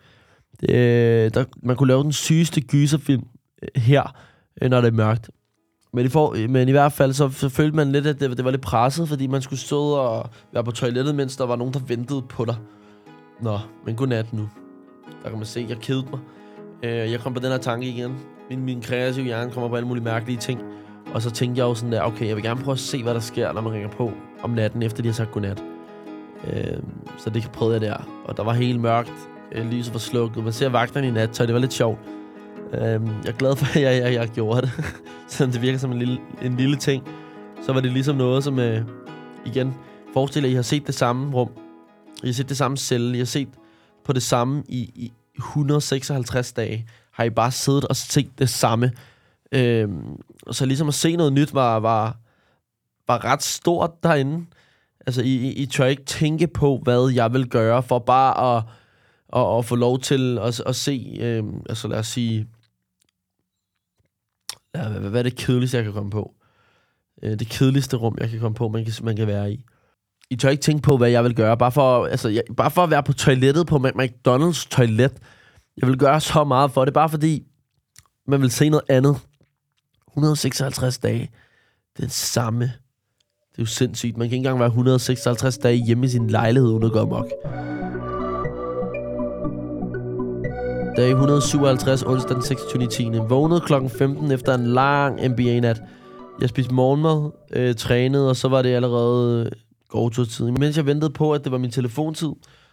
Øh, 0.70 1.32
der, 1.34 1.44
man 1.64 1.76
kunne 1.76 1.88
lave 1.88 2.04
den 2.04 2.12
sygeste 2.12 2.62
gyserfilm 2.62 3.24
øh, 3.64 3.82
her, 3.82 4.16
øh, 4.62 4.70
når 4.70 4.82
det 4.82 4.88
er 4.88 4.92
mørkt. 4.92 5.30
Men 5.94 6.06
i, 6.06 6.10
for, 6.10 6.36
øh, 6.38 6.50
men 6.50 6.68
i 6.68 6.72
hvert 6.72 6.92
fald, 6.92 7.14
så, 7.14 7.30
så 7.30 7.50
følte 7.50 7.76
man 7.76 7.92
lidt, 7.92 8.08
at 8.08 8.20
det, 8.20 8.38
det 8.38 8.46
var 8.46 8.52
lidt 8.52 8.62
presset, 8.62 9.10
fordi 9.10 9.28
man 9.28 9.42
skulle 9.42 9.60
stå 9.60 9.82
og 9.82 10.30
være 10.54 10.64
på 10.64 10.72
toilettet, 10.72 11.16
mens 11.16 11.38
der 11.38 11.46
var 11.46 11.56
nogen, 11.56 11.74
der 11.74 11.80
ventede 11.88 12.22
på 12.22 12.46
dig. 12.46 12.56
Nå, 13.42 13.60
men 13.86 13.96
godnat 13.96 14.34
nu. 14.34 14.50
Der 15.24 15.30
kan 15.30 15.38
man 15.38 15.46
se, 15.46 15.66
jeg 15.70 15.78
kedede 15.78 16.06
mig. 16.12 16.20
Øh, 16.84 17.12
jeg 17.12 17.20
kom 17.20 17.34
på 17.34 17.40
den 17.40 17.52
her 17.52 17.58
tanke 17.58 17.88
igen. 17.88 18.16
Min, 18.50 18.66
min 18.66 18.82
kreative 18.82 19.26
hjerne 19.26 19.52
kommer 19.52 19.70
på 19.70 19.76
alle 19.76 19.88
mulige 19.88 20.04
mærkelige 20.04 20.38
ting. 20.38 20.62
Og 21.14 21.22
så 21.22 21.32
tænkte 21.32 21.60
jeg 21.60 21.66
jo 21.66 21.76
sådan 21.76 21.92
der, 21.92 22.02
okay, 22.02 22.28
jeg 22.28 22.36
vil 22.36 22.44
gerne 22.44 22.62
prøve 22.62 22.74
at 22.74 22.80
se, 22.80 23.04
hvad 23.04 23.14
der 23.14 23.20
sker, 23.20 23.52
når 23.52 23.62
man 23.62 23.74
ringer 23.74 23.90
på 23.90 24.12
om 24.46 24.52
natten, 24.52 24.84
efter 24.84 25.02
de 25.02 25.10
har 25.10 25.14
sagt 25.14 25.32
godnat. 25.32 25.64
Øh, 26.48 26.78
så 27.18 27.30
det 27.30 27.50
prøvede 27.54 27.74
jeg 27.74 27.82
der. 27.82 28.08
Og 28.25 28.38
der 28.38 28.44
var 28.44 28.54
helt 28.54 28.80
mørkt. 28.80 29.14
Øh, 29.52 29.66
lyset 29.72 29.94
var 29.94 30.00
slukket. 30.00 30.44
Man 30.44 30.54
ser 30.54 30.70
vagterne 30.70 31.08
i 31.08 31.12
nat, 31.12 31.36
så 31.36 31.46
det 31.46 31.54
var 31.54 31.60
lidt 31.60 31.74
sjovt. 31.74 32.00
Øh, 32.74 32.82
jeg 32.82 33.00
er 33.28 33.32
glad 33.32 33.56
for, 33.56 33.66
at 33.66 33.82
jeg, 33.82 34.02
jeg, 34.04 34.14
jeg 34.14 34.30
gjorde 34.30 34.62
det. 34.62 34.72
Selvom 35.28 35.52
det 35.52 35.62
virker 35.62 35.80
som 35.80 35.92
en 35.92 36.00
lille, 36.00 36.20
en 36.42 36.58
lille 36.58 36.78
ting. 36.78 37.04
Så 37.66 37.74
var 37.74 37.82
det 37.82 37.92
ligesom 37.92 38.16
noget, 38.16 38.44
som... 38.44 38.60
Øh, 38.60 38.82
igen, 39.46 39.74
forestil 40.14 40.42
jer, 40.42 40.48
at 40.48 40.52
I 40.52 40.56
har 40.56 40.62
set 40.62 40.88
det 40.88 40.96
samme 40.96 41.36
rum. 41.36 41.50
I 42.24 42.28
har 42.28 42.34
set 42.34 42.50
det 42.50 42.58
samme 42.58 42.78
celle. 42.78 43.16
I 43.16 43.18
har 43.18 43.25
set 43.25 43.50
på 44.06 44.14
det 44.14 44.24
samme 44.24 44.64
i, 44.68 44.80
i 44.96 45.12
156 45.38 46.54
dage. 46.54 46.88
Har 47.12 47.24
I 47.24 47.30
bare 47.30 47.52
siddet 47.52 47.86
og 47.86 47.96
set 47.96 48.40
det 48.40 48.50
samme. 48.50 48.92
Øh, 49.52 49.90
så 50.52 50.66
ligesom 50.66 50.88
at 50.88 50.94
se 50.94 51.16
noget 51.16 51.34
nyt 51.34 51.54
var, 51.54 51.80
var, 51.80 52.18
var 53.08 53.26
ret 53.26 53.44
stort 53.44 54.04
derinde. 54.04 54.46
Altså, 55.06 55.22
I, 55.22 55.52
I, 55.52 55.66
tør 55.66 55.86
ikke 55.86 56.06
tænke 56.06 56.48
på, 56.48 56.80
hvad 56.84 57.10
jeg 57.10 57.34
vil 57.34 57.50
gøre, 57.50 57.84
for 57.84 58.00
bare 58.00 58.58
at, 58.58 58.64
at, 59.36 59.58
at 59.58 59.66
få 59.66 59.76
lov 59.76 60.00
til 60.00 60.40
at, 60.40 60.62
at 60.66 60.76
se, 60.76 61.18
øh, 61.20 61.44
altså 61.70 61.88
lad 61.88 62.00
os 62.00 62.08
sige, 62.08 62.48
ja, 64.76 64.90
hvad, 64.90 65.10
hvad 65.10 65.20
er 65.20 65.24
det 65.24 65.36
kedeligste, 65.36 65.78
jeg 65.78 65.84
kan 65.84 65.94
komme 65.94 66.12
på? 66.12 66.34
Øh, 67.24 67.40
det 67.40 67.48
kedeligste 67.50 67.98
rum, 67.98 68.18
jeg 68.20 68.30
kan 68.30 68.40
komme 68.40 68.56
på, 68.56 68.68
man 68.68 68.86
kan, 68.86 68.94
man 69.04 69.16
kan 69.16 69.28
være 69.28 69.54
i. 69.54 69.66
I 70.30 70.36
tør 70.36 70.50
ikke 70.50 70.64
tænke 70.64 70.82
på, 70.82 70.98
hvad 70.98 71.10
jeg 71.10 71.24
vil 71.24 71.36
gøre, 71.36 71.58
bare 71.58 71.72
for, 71.72 72.06
altså, 72.06 72.30
jeg, 72.30 72.44
bare 72.58 72.72
for 72.72 72.84
at 72.84 72.90
være 72.90 73.04
på 73.04 73.14
toilettet, 73.14 73.68
på 73.68 73.78
McDonald's 73.78 74.68
toilet. 74.70 75.14
Jeg 75.78 75.90
vil 75.90 75.98
gøre 75.98 76.22
så 76.22 76.44
meget 76.44 76.72
for 76.72 76.86
det, 76.86 76.94
bare 76.94 77.10
fordi, 77.10 77.44
man 78.28 78.42
vil 78.42 78.52
se 78.52 78.70
noget 78.70 78.86
andet. 78.90 79.18
156 80.08 80.98
dage. 80.98 81.32
Den 81.98 82.10
samme. 82.10 82.72
Det 83.56 83.62
er 83.62 83.64
jo 83.64 83.66
sindssygt. 83.66 84.18
Man 84.18 84.28
kan 84.28 84.36
ikke 84.36 84.38
engang 84.38 84.60
være 84.60 84.68
156 84.68 85.58
dage 85.58 85.86
hjemme 85.86 86.06
i 86.06 86.10
sin 86.10 86.30
lejlighed, 86.30 86.70
uden 86.70 86.84
at 86.84 86.92
gå 86.92 87.00
amok. 87.00 87.32
Dag 90.98 91.10
157, 91.10 92.04
onsdag 92.04 92.36
den 92.36 92.44
26. 92.44 92.88
10. 92.88 93.10
Vågnede 93.30 93.62
klokken 93.62 93.90
15 93.90 94.32
efter 94.32 94.56
en 94.56 94.68
lang 94.68 95.28
NBA-nat. 95.28 95.82
Jeg 96.42 96.50
spiste 96.50 96.74
morgenmad, 96.74 97.32
øh, 97.54 97.76
trænede, 97.76 98.30
og 98.30 98.36
så 98.36 98.48
var 98.48 98.62
det 98.62 98.70
allerede 98.70 99.46
øh, 99.46 99.52
gårdturtid. 99.90 100.52
Mens 100.52 100.78
jeg 100.78 100.86
ventede 100.86 101.14
på, 101.14 101.34
at 101.34 101.44
det 101.44 101.52
var 101.52 101.58
min 101.58 101.72
telefontid, 101.72 102.30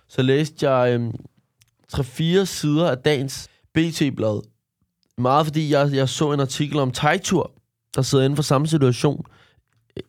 så 0.09 0.23
læste 0.23 0.71
jeg 0.71 1.01
øh, 1.01 1.11
3-4 1.95 2.45
sider 2.45 2.91
af 2.91 2.99
dagens 2.99 3.49
BT-blad. 3.75 4.43
Meget 5.19 5.47
fordi 5.47 5.73
jeg, 5.73 5.91
jeg 5.93 6.09
så 6.09 6.33
en 6.33 6.41
artikel 6.41 6.79
om 6.79 6.91
Tejtur, 6.91 7.53
der 7.97 8.03
sidder 8.03 8.25
inden 8.25 8.37
for 8.37 8.43
samme 8.43 8.67
situation, 8.67 9.25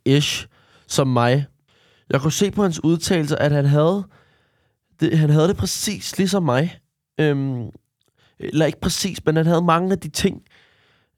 ish, 0.06 0.48
som 0.88 1.08
mig. 1.08 1.46
Jeg 2.10 2.22
kunne 2.22 2.32
se 2.32 2.52
på 2.52 2.63
hans 2.63 2.84
udtalelser, 2.84 3.36
at 3.36 3.52
han 3.52 3.66
havde 3.66 4.04
det, 5.00 5.18
han 5.18 5.30
havde 5.30 5.48
det 5.48 5.58
præcis 5.58 6.18
ligesom 6.18 6.44
mig. 6.44 6.80
Øhm, 7.20 7.70
eller 8.40 8.66
ikke 8.66 8.82
præcis, 8.82 9.25
men 9.25 9.36
han 9.36 9.46
havde 9.46 9.62
mange 9.62 9.92
af 9.92 10.00
de 10.00 10.10
ting, 10.10 10.42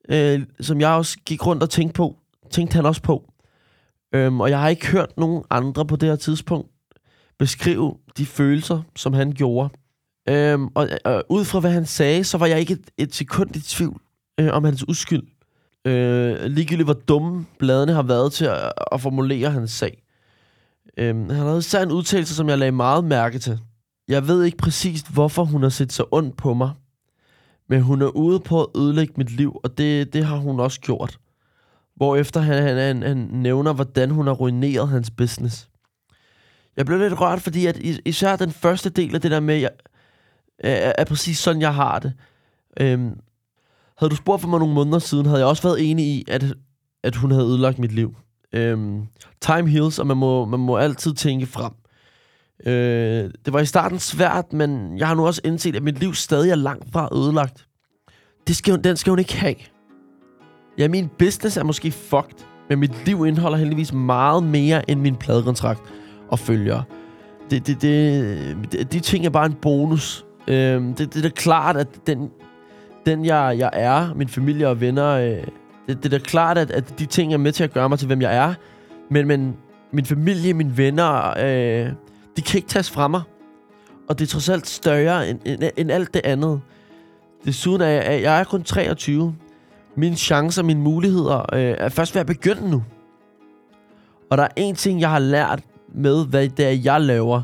øh, 0.09 0.41
som 0.61 0.81
jeg 0.81 0.89
også 0.89 1.17
gik 1.25 1.45
rundt 1.45 1.63
og 1.63 1.69
tænkte 1.69 1.93
på, 1.93 2.15
tænkte 2.51 2.75
han 2.75 2.85
også 2.85 3.01
på. 3.01 3.31
Øhm, 4.13 4.41
og 4.41 4.49
jeg 4.49 4.59
har 4.59 4.69
ikke 4.69 4.87
hørt 4.87 5.17
nogen 5.17 5.43
andre 5.49 5.85
på 5.85 5.95
det 5.95 6.09
her 6.09 6.15
tidspunkt 6.15 6.71
beskrive 7.39 7.97
de 8.17 8.25
følelser, 8.25 8.81
som 8.95 9.13
han 9.13 9.31
gjorde. 9.31 9.69
Øhm, 10.29 10.67
og, 10.75 10.89
øh, 11.07 11.21
ud 11.29 11.45
fra 11.45 11.59
hvad 11.59 11.71
han 11.71 11.85
sagde, 11.85 12.23
så 12.23 12.37
var 12.37 12.45
jeg 12.45 12.59
ikke 12.59 12.73
et, 12.73 12.91
et 12.97 13.15
sekund 13.15 13.55
i 13.55 13.59
tvivl 13.59 14.01
øh, 14.39 14.53
om 14.53 14.63
hans 14.63 14.87
uskyld. 14.87 15.23
Øh, 15.85 16.45
ligegyldigt 16.45 16.87
hvor 16.87 16.93
dumme 16.93 17.45
bladene 17.59 17.93
har 17.93 18.03
været 18.03 18.33
til 18.33 18.45
at, 18.45 18.71
at 18.91 19.01
formulere 19.01 19.51
hans 19.51 19.71
sag. 19.71 20.03
Øh, 20.97 21.15
han 21.15 21.29
havde 21.29 21.57
især 21.57 21.83
en 21.83 21.91
udtalelse, 21.91 22.35
som 22.35 22.49
jeg 22.49 22.57
lagde 22.57 22.71
meget 22.71 23.03
mærke 23.03 23.39
til. 23.39 23.59
Jeg 24.07 24.27
ved 24.27 24.43
ikke 24.43 24.57
præcist, 24.57 25.13
hvorfor 25.13 25.43
hun 25.43 25.61
har 25.61 25.69
set 25.69 25.93
så 25.93 26.05
ondt 26.11 26.37
på 26.37 26.53
mig. 26.53 26.71
Men 27.69 27.81
hun 27.81 28.01
er 28.01 28.07
ude 28.07 28.39
på 28.39 28.63
at 28.63 28.67
ødelægge 28.75 29.13
mit 29.17 29.31
liv, 29.31 29.59
og 29.63 29.77
det, 29.77 30.13
det 30.13 30.25
har 30.25 30.37
hun 30.37 30.59
også 30.59 30.79
gjort. 30.79 31.19
Hvorefter 31.95 32.39
han, 32.39 32.63
han, 32.63 32.77
han, 32.77 33.03
han 33.03 33.17
nævner, 33.17 33.73
hvordan 33.73 34.11
hun 34.11 34.27
har 34.27 34.33
ruineret 34.33 34.87
hans 34.87 35.11
business. 35.11 35.69
Jeg 36.77 36.85
blev 36.85 36.99
lidt 36.99 37.21
rørt, 37.21 37.41
fordi 37.41 37.65
at 37.65 37.77
især 38.05 38.35
den 38.35 38.51
første 38.51 38.89
del 38.89 39.15
af 39.15 39.21
det 39.21 39.31
der 39.31 39.39
med, 39.39 39.55
jeg, 39.55 39.69
er, 40.59 40.93
er 40.97 41.03
præcis 41.03 41.37
sådan, 41.37 41.61
jeg 41.61 41.75
har 41.75 41.99
det. 41.99 42.13
Øhm, 42.79 43.19
havde 43.97 44.09
du 44.09 44.15
spurgt 44.15 44.41
for 44.41 44.49
mig 44.49 44.59
nogle 44.59 44.73
måneder 44.73 44.99
siden, 44.99 45.25
havde 45.25 45.39
jeg 45.39 45.47
også 45.47 45.63
været 45.63 45.91
enig 45.91 46.05
i, 46.05 46.25
at, 46.27 46.45
at 47.03 47.15
hun 47.15 47.31
havde 47.31 47.45
ødelagt 47.45 47.79
mit 47.79 47.91
liv. 47.91 48.15
Øhm, 48.53 49.01
time 49.41 49.69
heals, 49.69 49.99
og 49.99 50.07
man 50.07 50.17
må, 50.17 50.45
man 50.45 50.59
må 50.59 50.77
altid 50.77 51.13
tænke 51.13 51.45
frem. 51.45 51.71
Øh, 52.65 53.31
det 53.45 53.53
var 53.53 53.59
i 53.59 53.65
starten 53.65 53.99
svært, 53.99 54.53
men 54.53 54.97
jeg 54.97 55.07
har 55.07 55.15
nu 55.15 55.25
også 55.25 55.41
indset, 55.43 55.75
at 55.75 55.83
mit 55.83 55.99
liv 55.99 56.13
stadig 56.13 56.51
er 56.51 56.55
langt 56.55 56.91
fra 56.91 57.09
ødelagt. 57.15 57.67
Det 58.47 58.55
skal, 58.55 58.83
den 58.83 58.97
skal 58.97 59.09
hun 59.09 59.19
ikke 59.19 59.37
have. 59.37 59.55
Ja, 60.77 60.87
min 60.87 61.09
business 61.19 61.57
er 61.57 61.63
måske 61.63 61.91
fucked, 61.91 62.45
men 62.69 62.79
mit 62.79 63.05
liv 63.05 63.25
indeholder 63.27 63.57
heldigvis 63.57 63.93
meget 63.93 64.43
mere 64.43 64.89
end 64.89 64.99
min 64.99 65.15
pladekontrakt 65.15 65.81
og 66.29 66.39
følgere. 66.39 66.83
Det, 67.49 67.67
det, 67.67 67.81
det, 67.81 68.71
det, 68.71 68.93
de 68.93 68.99
ting 68.99 69.25
er 69.25 69.29
bare 69.29 69.45
en 69.45 69.53
bonus. 69.61 70.25
Øhm, 70.47 70.93
det, 70.93 71.13
det 71.13 71.19
er 71.19 71.29
da 71.29 71.35
klart, 71.35 71.77
at 71.77 71.87
den, 72.07 72.29
den 73.05 73.25
jeg, 73.25 73.55
jeg 73.57 73.69
er, 73.73 74.13
min 74.13 74.27
familie 74.27 74.67
og 74.67 74.81
venner, 74.81 75.09
øh, 75.09 75.47
det, 75.87 76.03
det 76.03 76.05
er 76.05 76.09
da 76.09 76.17
klart, 76.17 76.57
at, 76.57 76.71
at 76.71 76.99
de 76.99 77.05
ting 77.05 77.33
er 77.33 77.37
med 77.37 77.51
til 77.51 77.63
at 77.63 77.73
gøre 77.73 77.89
mig 77.89 77.99
til, 77.99 78.07
hvem 78.07 78.21
jeg 78.21 78.35
er. 78.35 78.53
Men, 79.09 79.27
men 79.27 79.57
min 79.91 80.05
familie, 80.05 80.53
mine 80.53 80.77
venner, 80.77 81.29
øh, 81.37 81.91
de 82.37 82.41
kan 82.41 82.57
ikke 82.57 82.67
tages 82.67 82.91
fra 82.91 83.07
mig. 83.07 83.21
Og 84.09 84.19
det 84.19 84.25
er 84.25 84.29
trods 84.29 84.49
alt 84.49 84.67
større 84.67 85.29
end, 85.29 85.39
end, 85.45 85.63
end 85.77 85.91
alt 85.91 86.13
det 86.13 86.21
andet. 86.23 86.61
Desuden 87.45 87.81
er 87.81 87.87
jeg, 87.87 88.21
jeg 88.21 88.39
er 88.39 88.43
kun 88.43 88.63
23. 88.63 89.35
Mine 89.95 90.15
chancer, 90.15 90.63
mine 90.63 90.79
muligheder 90.79 91.55
øh, 91.55 91.75
er 91.77 91.89
først 91.89 92.15
ved 92.15 92.19
at 92.19 92.27
begynde 92.27 92.69
nu. 92.69 92.83
Og 94.29 94.37
der 94.37 94.43
er 94.43 94.47
en 94.55 94.75
ting, 94.75 95.01
jeg 95.01 95.09
har 95.09 95.19
lært 95.19 95.61
med, 95.93 96.25
hvad 96.25 96.49
det 96.49 96.65
er, 96.65 96.81
jeg 96.83 97.01
laver. 97.01 97.41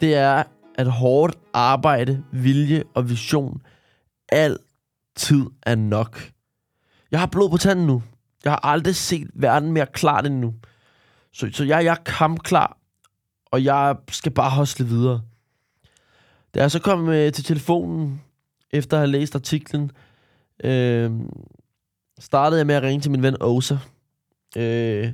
Det 0.00 0.14
er, 0.14 0.42
at 0.74 0.86
hårdt 0.86 1.38
arbejde, 1.52 2.22
vilje 2.32 2.84
og 2.94 3.10
vision 3.10 3.60
alt 4.28 4.60
Tid 5.18 5.46
er 5.62 5.74
nok. 5.74 6.30
Jeg 7.10 7.20
har 7.20 7.26
blod 7.26 7.50
på 7.50 7.56
tanden 7.56 7.86
nu. 7.86 8.02
Jeg 8.44 8.52
har 8.52 8.60
aldrig 8.66 8.96
set 8.96 9.30
verden 9.34 9.72
mere 9.72 9.86
klart 9.86 10.26
end 10.26 10.34
nu. 10.34 10.54
Så, 11.32 11.48
så 11.52 11.64
jeg, 11.64 11.84
jeg 11.84 11.90
er 11.90 12.02
kampklar 12.04 12.78
og 13.50 13.64
jeg 13.64 13.96
skal 14.10 14.32
bare 14.32 14.50
hostle 14.50 14.86
videre. 14.86 15.20
Da 16.54 16.60
jeg 16.60 16.70
så 16.70 16.78
kom 16.78 17.08
øh, 17.08 17.32
til 17.32 17.44
telefonen, 17.44 18.22
efter 18.70 18.96
at 18.96 19.00
have 19.00 19.10
læst 19.10 19.34
artiklen, 19.34 19.90
øh, 20.64 21.10
startede 22.18 22.58
jeg 22.58 22.66
med 22.66 22.74
at 22.74 22.82
ringe 22.82 23.02
til 23.02 23.10
min 23.10 23.22
ven 23.22 23.36
Osa. 23.40 23.76
Øh, 24.56 25.12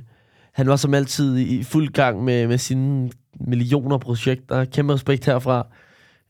han 0.51 0.67
var 0.67 0.75
som 0.75 0.93
altid 0.93 1.37
i 1.37 1.63
fuld 1.63 1.89
gang 1.89 2.23
med, 2.23 2.47
med 2.47 2.57
sine 2.57 3.11
millioner 3.39 3.97
projekter. 3.97 4.65
Kæmpe 4.65 4.93
respekt 4.93 5.25
herfra. 5.25 5.67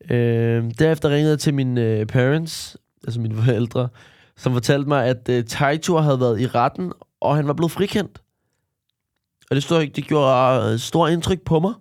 Øh, 0.10 0.72
derefter 0.79 1.10
ringede 1.10 1.32
jeg 1.32 1.39
til 1.39 1.53
mine 1.53 1.82
øh, 1.82 2.05
parents, 2.05 2.77
altså 3.05 3.19
mine 3.19 3.35
forældre, 3.35 3.89
som 4.38 4.53
fortalte 4.53 4.88
mig, 4.88 5.05
at 5.05 5.29
øh, 5.29 5.43
Taitur 5.43 6.01
havde 6.01 6.19
været 6.19 6.41
i 6.41 6.47
retten, 6.47 6.93
og 7.21 7.35
han 7.35 7.47
var 7.47 7.53
blevet 7.53 7.71
frikendt. 7.71 8.21
Og 9.50 9.55
det, 9.55 9.63
stod, 9.63 9.88
det 9.88 10.07
gjorde 10.07 10.74
øh, 10.74 10.79
stor 10.79 11.07
indtryk 11.07 11.41
på 11.41 11.59
mig. 11.59 11.74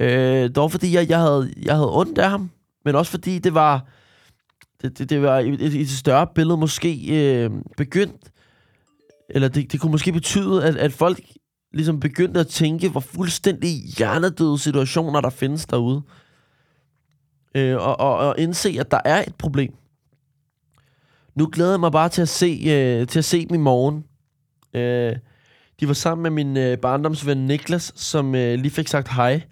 Øh, 0.00 0.50
dog 0.54 0.70
fordi 0.70 0.94
jeg, 0.94 1.08
jeg, 1.08 1.18
havde, 1.18 1.52
jeg 1.62 1.74
havde 1.74 1.96
ondt 1.98 2.18
af 2.18 2.30
ham, 2.30 2.50
men 2.84 2.94
også 2.94 3.10
fordi 3.10 3.38
det 3.38 3.54
var, 3.54 3.86
det, 4.82 4.98
det, 4.98 5.10
det 5.10 5.22
var 5.22 5.38
i 5.38 5.48
et, 5.48 5.80
et 5.80 5.90
større 5.90 6.26
billede 6.34 6.56
måske 6.56 7.06
øh, 7.10 7.50
begyndt, 7.76 8.30
eller 9.28 9.48
det, 9.48 9.72
det 9.72 9.80
kunne 9.80 9.92
måske 9.92 10.12
betyde, 10.12 10.64
at, 10.64 10.76
at 10.76 10.92
folk 10.92 11.20
ligesom 11.72 12.00
begyndte 12.00 12.40
at 12.40 12.46
tænke, 12.46 12.88
hvor 12.88 13.00
fuldstændig 13.00 13.70
hjernedøde 13.98 14.58
situationer, 14.58 15.20
der 15.20 15.30
findes 15.30 15.66
derude. 15.66 16.02
Øh, 17.54 17.76
og, 17.76 18.00
og, 18.00 18.16
og 18.16 18.34
indse, 18.38 18.76
at 18.80 18.90
der 18.90 19.00
er 19.04 19.22
et 19.22 19.34
problem. 19.34 19.74
Nu 21.34 21.48
glæder 21.52 21.70
jeg 21.70 21.80
mig 21.80 21.92
bare 21.92 22.08
til 22.08 22.22
at 22.22 22.28
se, 22.28 22.62
øh, 22.66 23.06
til 23.06 23.18
at 23.18 23.24
se 23.24 23.46
dem 23.46 23.54
i 23.54 23.58
morgen. 23.58 24.04
Øh, 24.74 25.16
de 25.80 25.88
var 25.88 25.94
sammen 25.94 26.22
med 26.22 26.30
min 26.30 26.56
øh, 26.56 26.78
barndomsven 26.78 27.46
Niklas, 27.46 27.92
som 27.96 28.34
øh, 28.34 28.58
lige 28.58 28.70
fik 28.70 28.88
sagt 28.88 29.08
hej 29.08 29.42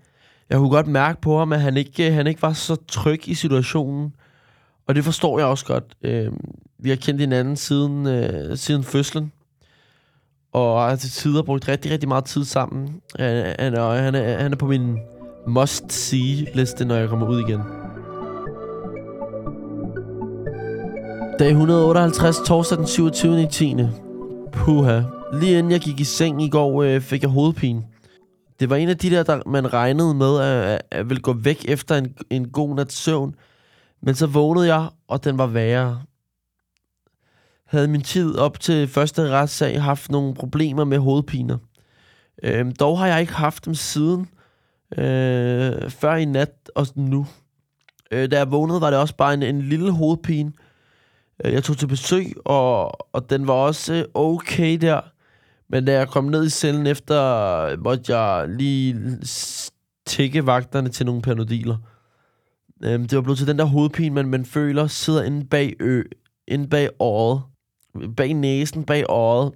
jeg 0.50 0.58
kunne 0.58 0.70
godt 0.70 0.87
mærke 0.87 1.20
på 1.20 1.38
ham, 1.38 1.52
at 1.52 1.61
han 1.61 1.76
ikke, 1.76 2.06
øh, 2.06 2.14
han 2.14 2.26
ikke 2.26 2.42
var 2.42 2.52
så 2.52 2.76
tryg 2.88 3.28
i 3.28 3.35
situationen. 3.35 4.12
Og 4.87 4.94
det 4.94 5.04
forstår 5.04 5.38
jeg 5.38 5.47
også 5.47 5.64
godt. 5.64 5.85
Øh, 6.02 6.32
vi 6.78 6.88
har 6.88 6.97
kendt 6.97 7.20
hinanden 7.20 7.56
siden, 7.56 8.06
øh, 8.06 8.56
siden 8.56 8.85
fødslen. 8.85 9.32
Og 10.52 10.88
har 10.88 10.97
til 10.97 11.11
tider 11.11 11.42
brugt 11.42 11.68
rigtig, 11.68 11.92
rigtig 11.92 12.08
meget 12.08 12.25
tid 12.25 12.44
sammen. 12.44 13.00
Han, 13.18 13.54
han, 13.58 13.75
er, 13.75 14.02
han, 14.02 14.14
er, 14.14 14.38
han 14.38 14.52
er 14.52 14.56
på 14.56 14.66
min 14.66 14.99
must-see-liste, 15.47 16.85
når 16.85 16.94
jeg 16.94 17.08
kommer 17.08 17.28
ud 17.28 17.40
igen. 17.40 17.61
Dag 21.38 21.50
158, 21.50 22.37
torsdag 22.47 22.78
den 22.78 22.87
27. 22.87 23.47
10. 23.47 23.75
Puha. 24.52 25.02
Lige 25.33 25.59
inden 25.59 25.73
jeg 25.73 25.80
gik 25.80 26.00
i 26.00 26.04
seng 26.04 26.42
i 26.42 26.49
går, 26.49 26.83
øh, 26.83 27.00
fik 27.00 27.23
jeg 27.23 27.30
hovedpine. 27.30 27.83
Det 28.61 28.71
var 28.71 28.76
en 28.76 28.88
af 28.88 28.99
de 28.99 29.11
der, 29.11 29.23
der 29.23 29.42
man 29.47 29.73
regnede 29.73 30.14
med, 30.14 30.40
at, 30.40 30.83
at 30.90 31.09
ville 31.09 31.21
gå 31.21 31.33
væk 31.33 31.64
efter 31.68 31.97
en, 31.97 32.14
en 32.30 32.49
god 32.49 32.75
nat 32.75 32.92
søvn. 32.92 33.35
Men 34.02 34.14
så 34.14 34.26
vågnede 34.26 34.75
jeg, 34.75 34.88
og 35.09 35.25
den 35.25 35.38
var 35.38 35.47
værre. 35.47 36.02
Havde 37.66 37.88
min 37.88 38.02
tid 38.02 38.37
op 38.37 38.61
til 38.61 38.88
første 38.88 39.30
retssag 39.30 39.83
haft 39.83 40.11
nogle 40.11 40.35
problemer 40.35 40.85
med 40.85 40.99
hovedpiner. 40.99 41.59
Øhm, 42.42 42.73
dog 42.73 42.99
har 42.99 43.07
jeg 43.07 43.21
ikke 43.21 43.35
haft 43.35 43.64
dem 43.64 43.75
siden 43.75 44.28
øh, 44.99 45.90
før 45.90 46.14
i 46.14 46.25
nat 46.25 46.71
og 46.75 46.87
nu. 46.95 47.26
Øh, 48.11 48.30
da 48.30 48.38
jeg 48.38 48.50
vågnede, 48.50 48.80
var 48.80 48.90
det 48.90 48.99
også 48.99 49.16
bare 49.16 49.35
en, 49.35 49.42
en 49.42 49.62
lille 49.62 49.90
hovedpine. 49.90 50.52
Øh, 51.45 51.52
jeg 51.52 51.64
tog 51.64 51.76
til 51.76 51.87
besøg, 51.87 52.33
og, 52.45 53.14
og 53.14 53.30
den 53.30 53.47
var 53.47 53.54
også 53.54 53.95
øh, 53.95 54.04
okay 54.14 54.78
der. 54.80 55.00
Men 55.68 55.85
da 55.85 55.92
jeg 55.92 56.09
kom 56.09 56.25
ned 56.25 56.47
i 56.47 56.50
cellen 56.50 56.87
efter, 56.87 57.76
måtte 57.76 58.16
jeg 58.16 58.49
lige 58.49 59.18
tække 60.07 60.47
vagterne 60.47 60.88
til 60.88 61.07
nogle 61.07 61.23
panodiler. 61.23 61.76
Øhm, 62.85 63.07
det 63.09 63.16
var 63.16 63.23
blevet 63.23 63.38
til 63.38 63.47
den 63.47 63.59
der 63.59 63.64
hovedpine, 63.64 64.14
man, 64.14 64.28
man 64.28 64.45
føler 64.45 64.87
sidder 64.87 65.23
inde 65.23 65.47
bag 65.47 65.76
ø, 65.80 66.02
inde 66.49 66.68
bag 66.68 66.88
året, 66.99 67.42
bag 68.16 68.35
næsen, 68.35 68.85
bag 68.85 69.04
øjet. 69.09 69.52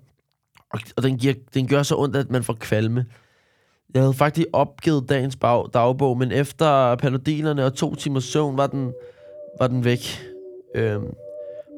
Og, 0.71 0.81
og 0.97 1.03
den, 1.03 1.19
giver, 1.19 1.35
den 1.55 1.69
gør 1.69 1.83
så 1.83 1.97
ondt, 1.97 2.17
at 2.17 2.31
man 2.31 2.45
får 2.45 2.57
kvalme. 2.61 3.07
Jeg 3.95 4.03
havde 4.03 4.15
faktisk 4.15 4.49
opgivet 4.53 5.09
dagens 5.09 5.37
bag, 5.37 5.67
dagbog, 5.75 6.19
men 6.19 6.33
efter 6.33 6.97
panodilerne 6.97 7.65
og 7.65 7.75
to 7.75 7.95
timers 7.95 8.25
søvn, 8.25 8.57
var 8.57 8.67
den, 8.67 8.93
var 9.59 9.67
den 9.67 9.85
væk. 9.85 10.21
Øhm, 10.75 11.15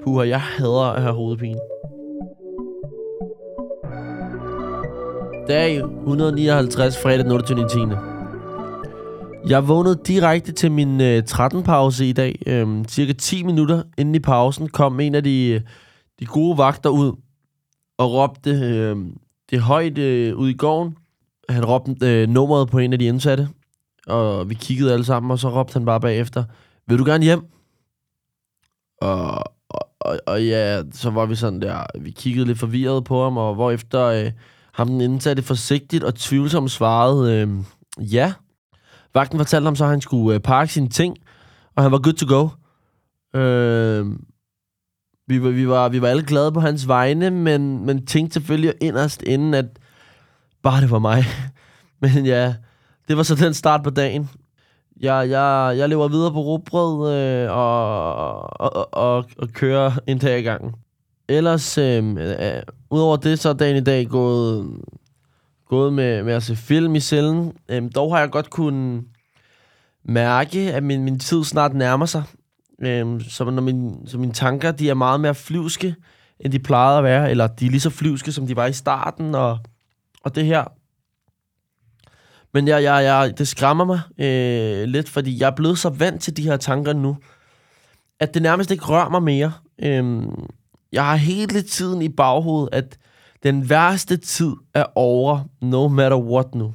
Puha, 0.02 0.28
jeg 0.28 0.40
hader 0.40 0.92
at 0.92 1.02
have 1.02 1.14
hovedpine. 1.14 1.58
Dag 5.48 5.76
159, 5.76 7.02
fredag 7.02 7.24
den 7.24 7.32
28. 7.32 7.68
10. 7.68 7.78
Jeg 9.48 9.68
vågnede 9.68 10.00
direkte 10.06 10.52
til 10.52 10.72
min 10.72 11.00
øh, 11.00 11.22
13-pause 11.30 12.06
i 12.06 12.12
dag. 12.12 12.42
Øhm, 12.46 12.84
cirka 12.88 13.12
10 13.12 13.42
minutter 13.42 13.82
inden 13.98 14.14
i 14.14 14.20
pausen 14.20 14.68
kom 14.68 15.00
en 15.00 15.14
af 15.14 15.24
de, 15.24 15.48
øh, 15.48 15.60
de 16.20 16.26
gode 16.26 16.58
vagter 16.58 16.90
ud 16.90 17.12
og 17.98 18.12
råbte 18.12 18.50
øh, 18.50 18.96
det 19.50 19.60
højt 19.60 19.98
øh, 19.98 20.36
ud 20.36 20.48
i 20.48 20.56
gården. 20.56 20.96
Han 21.48 21.64
råbte 21.64 22.22
øh, 22.22 22.28
nummeret 22.28 22.68
på 22.68 22.78
en 22.78 22.92
af 22.92 22.98
de 22.98 23.04
indsatte, 23.04 23.48
og 24.06 24.50
vi 24.50 24.54
kiggede 24.54 24.92
alle 24.92 25.04
sammen, 25.04 25.30
og 25.30 25.38
så 25.38 25.48
råbte 25.48 25.72
han 25.72 25.84
bare 25.84 26.00
bagefter, 26.00 26.44
vil 26.88 26.98
du 26.98 27.04
gerne 27.04 27.24
hjem? 27.24 27.40
Og, 29.00 29.53
og, 30.04 30.18
og 30.26 30.44
ja, 30.44 30.82
så 30.92 31.10
var 31.10 31.26
vi 31.26 31.34
sådan 31.34 31.62
der, 31.62 31.86
vi 32.00 32.10
kiggede 32.10 32.46
lidt 32.46 32.58
forvirret 32.58 33.04
på 33.04 33.22
ham, 33.22 33.36
og 33.36 33.54
hvorefter 33.54 34.04
øh, 34.04 34.30
ham 34.72 34.88
den 34.88 35.00
indsatte 35.00 35.42
forsigtigt 35.42 36.04
og 36.04 36.14
tvivlsomt 36.14 36.70
svarede, 36.70 37.32
øh, 37.32 37.48
ja. 38.14 38.32
Vagten 39.14 39.38
fortalte 39.38 39.64
ham 39.64 39.76
så, 39.76 39.84
at 39.84 39.90
han 39.90 40.00
skulle 40.00 40.34
øh, 40.34 40.40
pakke 40.40 40.72
sine 40.72 40.88
ting, 40.88 41.16
og 41.76 41.82
han 41.82 41.92
var 41.92 41.98
good 41.98 42.14
to 42.14 42.26
go. 42.36 42.48
Øh, 43.40 44.06
vi, 45.26 45.42
var, 45.42 45.50
vi, 45.50 45.68
var, 45.68 45.88
vi 45.88 46.02
var 46.02 46.08
alle 46.08 46.24
glade 46.24 46.52
på 46.52 46.60
hans 46.60 46.88
vegne, 46.88 47.30
men, 47.30 47.86
men 47.86 48.06
tænkte 48.06 48.34
selvfølgelig 48.34 48.74
inderst 48.80 49.22
inden, 49.22 49.54
at 49.54 49.66
bare 50.62 50.80
det 50.80 50.90
var 50.90 50.98
mig. 50.98 51.24
men 52.02 52.26
ja, 52.26 52.54
det 53.08 53.16
var 53.16 53.22
så 53.22 53.34
den 53.34 53.54
start 53.54 53.82
på 53.82 53.90
dagen. 53.90 54.30
Jeg, 55.04 55.30
jeg, 55.30 55.74
jeg 55.78 55.88
lever 55.88 56.08
videre 56.08 56.32
på 56.32 56.40
råbrød 56.40 57.14
øh, 57.14 57.50
og, 57.50 58.60
og, 58.60 58.94
og, 58.94 59.24
og 59.38 59.48
kører 59.52 59.92
en 60.06 60.18
dag 60.18 60.38
i 60.38 60.42
gangen. 60.42 60.74
Ellers, 61.28 61.78
øh, 61.78 62.16
øh, 62.16 62.62
udover 62.90 63.16
det, 63.16 63.38
så 63.38 63.48
er 63.48 63.52
dagen 63.52 63.76
i 63.76 63.84
dag 63.84 64.06
gået, 64.06 64.80
gået 65.68 65.92
med, 65.92 66.22
med 66.22 66.32
at 66.32 66.42
se 66.42 66.56
film 66.56 66.94
i 66.94 67.00
cellen. 67.00 67.52
Øh, 67.68 67.82
dog 67.94 68.14
har 68.14 68.20
jeg 68.20 68.30
godt 68.30 68.50
kunne 68.50 69.02
mærke, 70.04 70.72
at 70.72 70.82
min, 70.82 71.04
min 71.04 71.18
tid 71.18 71.44
snart 71.44 71.74
nærmer 71.74 72.06
sig. 72.06 72.22
Øh, 72.80 73.20
så, 73.28 73.44
når 73.44 73.62
min, 73.62 74.06
så 74.06 74.18
mine 74.18 74.32
tanker 74.32 74.72
de 74.72 74.90
er 74.90 74.94
meget 74.94 75.20
mere 75.20 75.34
flyvske, 75.34 75.94
end 76.40 76.52
de 76.52 76.58
plejede 76.58 76.98
at 76.98 77.04
være. 77.04 77.30
Eller 77.30 77.46
de 77.46 77.66
er 77.66 77.70
lige 77.70 77.80
så 77.80 77.90
flyvske, 77.90 78.32
som 78.32 78.46
de 78.46 78.56
var 78.56 78.66
i 78.66 78.72
starten. 78.72 79.34
Og, 79.34 79.58
og 80.24 80.34
det 80.34 80.44
her 80.44 80.64
men 82.54 82.68
jeg, 82.68 82.82
jeg, 82.82 83.04
jeg, 83.04 83.38
det 83.38 83.48
skræmmer 83.48 83.84
mig 83.84 84.00
øh, 84.18 84.84
lidt, 84.88 85.08
fordi 85.08 85.40
jeg 85.40 85.46
er 85.46 85.54
blevet 85.56 85.78
så 85.78 85.88
vant 85.88 86.22
til 86.22 86.36
de 86.36 86.42
her 86.42 86.56
tanker 86.56 86.92
nu, 86.92 87.16
at 88.20 88.34
det 88.34 88.42
nærmest 88.42 88.70
ikke 88.70 88.84
rører 88.84 89.08
mig 89.08 89.22
mere. 89.22 89.52
Øh, 89.78 90.22
jeg 90.92 91.04
har 91.04 91.16
hele 91.16 91.62
tiden 91.62 92.02
i 92.02 92.08
baghovedet, 92.08 92.68
at 92.72 92.98
den 93.42 93.70
værste 93.70 94.16
tid 94.16 94.52
er 94.74 94.84
over, 94.94 95.40
no 95.60 95.88
matter 95.88 96.18
what 96.18 96.54
nu. 96.54 96.74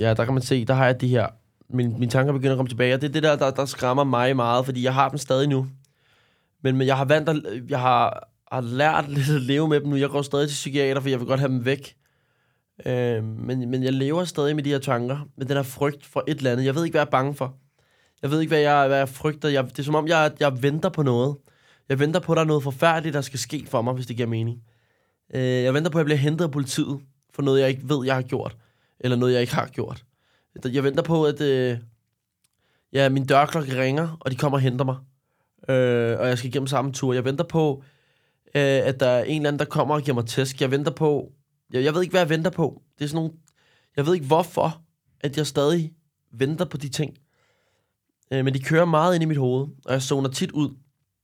Ja, 0.00 0.14
der 0.14 0.24
kan 0.24 0.34
man 0.34 0.42
se, 0.42 0.64
der 0.64 0.74
har 0.74 0.86
jeg 0.86 1.00
de 1.00 1.08
her, 1.08 1.26
mine, 1.68 1.98
mine 1.98 2.10
tanker 2.10 2.32
begynder 2.32 2.52
at 2.52 2.58
komme 2.58 2.68
tilbage, 2.68 2.94
og 2.94 3.00
det 3.00 3.08
er 3.08 3.12
det 3.12 3.22
der, 3.22 3.36
der, 3.36 3.50
der 3.50 3.64
skræmmer 3.64 4.04
mig 4.04 4.36
meget, 4.36 4.64
fordi 4.64 4.84
jeg 4.84 4.94
har 4.94 5.08
dem 5.08 5.18
stadig 5.18 5.48
nu. 5.48 5.66
Men, 6.62 6.76
men 6.76 6.86
jeg 6.86 6.96
har 6.96 7.04
vant 7.04 7.28
at, 7.28 7.42
jeg 7.68 7.80
har, 7.80 8.28
har 8.52 8.60
lært 8.60 9.08
lidt 9.08 9.30
at 9.30 9.42
leve 9.42 9.68
med 9.68 9.80
dem 9.80 9.88
nu. 9.88 9.96
Jeg 9.96 10.08
går 10.08 10.22
stadig 10.22 10.48
til 10.48 10.54
psykiater, 10.54 11.00
for 11.00 11.08
jeg 11.08 11.18
vil 11.18 11.26
godt 11.26 11.40
have 11.40 11.52
dem 11.52 11.64
væk. 11.64 11.94
Øh, 12.86 13.24
men, 13.24 13.70
men 13.70 13.82
jeg 13.82 13.92
lever 13.92 14.24
stadig 14.24 14.56
med 14.56 14.64
de 14.64 14.70
her 14.70 14.78
tanker, 14.78 15.18
med 15.36 15.46
den 15.46 15.56
her 15.56 15.62
frygt 15.62 16.06
for 16.06 16.24
et 16.28 16.36
eller 16.36 16.52
andet. 16.52 16.64
Jeg 16.64 16.74
ved 16.74 16.84
ikke, 16.84 16.92
hvad 16.92 17.00
jeg 17.00 17.06
er 17.06 17.10
bange 17.10 17.34
for. 17.34 17.56
Jeg 18.22 18.30
ved 18.30 18.40
ikke, 18.40 18.50
hvad 18.50 18.60
jeg, 18.60 18.86
hvad 18.86 18.98
jeg 18.98 19.08
frygter. 19.08 19.48
Jeg, 19.48 19.64
det 19.64 19.78
er 19.78 19.82
som 19.82 19.94
om, 19.94 20.08
jeg, 20.08 20.32
jeg 20.40 20.62
venter 20.62 20.88
på 20.88 21.02
noget. 21.02 21.36
Jeg 21.88 21.98
venter 21.98 22.20
på, 22.20 22.32
at 22.32 22.36
der 22.36 22.42
er 22.42 22.46
noget 22.46 22.62
forfærdeligt, 22.62 23.14
der 23.14 23.20
skal 23.20 23.38
ske 23.38 23.66
for 23.68 23.82
mig, 23.82 23.94
hvis 23.94 24.06
det 24.06 24.16
giver 24.16 24.28
mening. 24.28 24.62
Øh, 25.34 25.42
jeg 25.42 25.74
venter 25.74 25.90
på, 25.90 25.98
at 25.98 26.00
jeg 26.00 26.04
bliver 26.04 26.18
hentet 26.18 26.44
af 26.44 26.50
politiet 26.50 27.00
for 27.34 27.42
noget, 27.42 27.60
jeg 27.60 27.68
ikke 27.68 27.88
ved, 27.88 28.06
jeg 28.06 28.14
har 28.14 28.22
gjort. 28.22 28.56
Eller 29.00 29.16
noget, 29.16 29.32
jeg 29.32 29.40
ikke 29.40 29.54
har 29.54 29.66
gjort. 29.66 30.04
Jeg 30.64 30.84
venter 30.84 31.02
på, 31.02 31.24
at 31.24 31.40
øh, 31.40 31.78
ja, 32.92 33.08
min 33.08 33.26
dørklokke 33.26 33.82
ringer, 33.82 34.16
og 34.20 34.30
de 34.30 34.36
kommer 34.36 34.58
og 34.58 34.62
henter 34.62 34.84
mig. 34.84 34.96
Øh, 35.68 36.20
og 36.20 36.28
jeg 36.28 36.38
skal 36.38 36.48
igennem 36.48 36.66
samme 36.66 36.92
tur. 36.92 37.12
Jeg 37.12 37.24
venter 37.24 37.44
på, 37.44 37.82
øh, 38.54 38.62
at 38.62 39.00
der 39.00 39.06
er 39.06 39.24
en 39.24 39.36
eller 39.36 39.48
anden, 39.48 39.58
der 39.58 39.64
kommer 39.64 39.94
og 39.94 40.02
giver 40.02 40.14
mig 40.14 40.26
tæsk. 40.26 40.60
Jeg 40.60 40.70
venter 40.70 40.90
på, 40.90 41.32
jeg, 41.72 41.84
jeg 41.84 41.94
ved 41.94 42.02
ikke, 42.02 42.12
hvad 42.12 42.20
jeg 42.20 42.28
venter 42.28 42.50
på. 42.50 42.82
Det 42.98 43.04
er 43.04 43.08
sådan 43.08 43.16
nogle... 43.16 43.32
Jeg 43.96 44.06
ved 44.06 44.14
ikke, 44.14 44.26
hvorfor, 44.26 44.82
at 45.20 45.36
jeg 45.36 45.46
stadig 45.46 45.92
venter 46.32 46.64
på 46.64 46.76
de 46.76 46.88
ting. 46.88 47.18
Øh, 48.30 48.44
men 48.44 48.54
de 48.54 48.62
kører 48.62 48.84
meget 48.84 49.14
ind 49.14 49.22
i 49.22 49.26
mit 49.26 49.36
hoved, 49.36 49.68
og 49.84 49.92
jeg 49.92 50.02
zoner 50.02 50.28
tit 50.28 50.50
ud. 50.50 50.76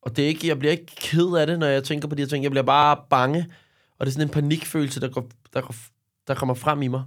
Og 0.02 0.16
det 0.16 0.24
er 0.24 0.28
ikke, 0.28 0.48
jeg 0.48 0.58
bliver 0.58 0.72
ikke 0.72 0.86
ked 0.96 1.36
af 1.36 1.46
det, 1.46 1.58
når 1.58 1.66
jeg 1.66 1.84
tænker 1.84 2.08
på 2.08 2.14
de 2.14 2.22
her 2.22 2.28
ting. 2.28 2.42
Jeg 2.42 2.50
bliver 2.50 2.64
bare 2.64 3.04
bange. 3.10 3.46
Og 3.98 4.06
det 4.06 4.10
er 4.10 4.12
sådan 4.12 4.28
en 4.28 4.32
panikfølelse, 4.32 5.00
der, 5.00 5.08
går, 5.08 5.28
der, 5.52 5.60
går, 5.60 5.74
der 6.28 6.34
kommer 6.34 6.54
frem 6.54 6.82
i 6.82 6.88
mig. 6.88 7.04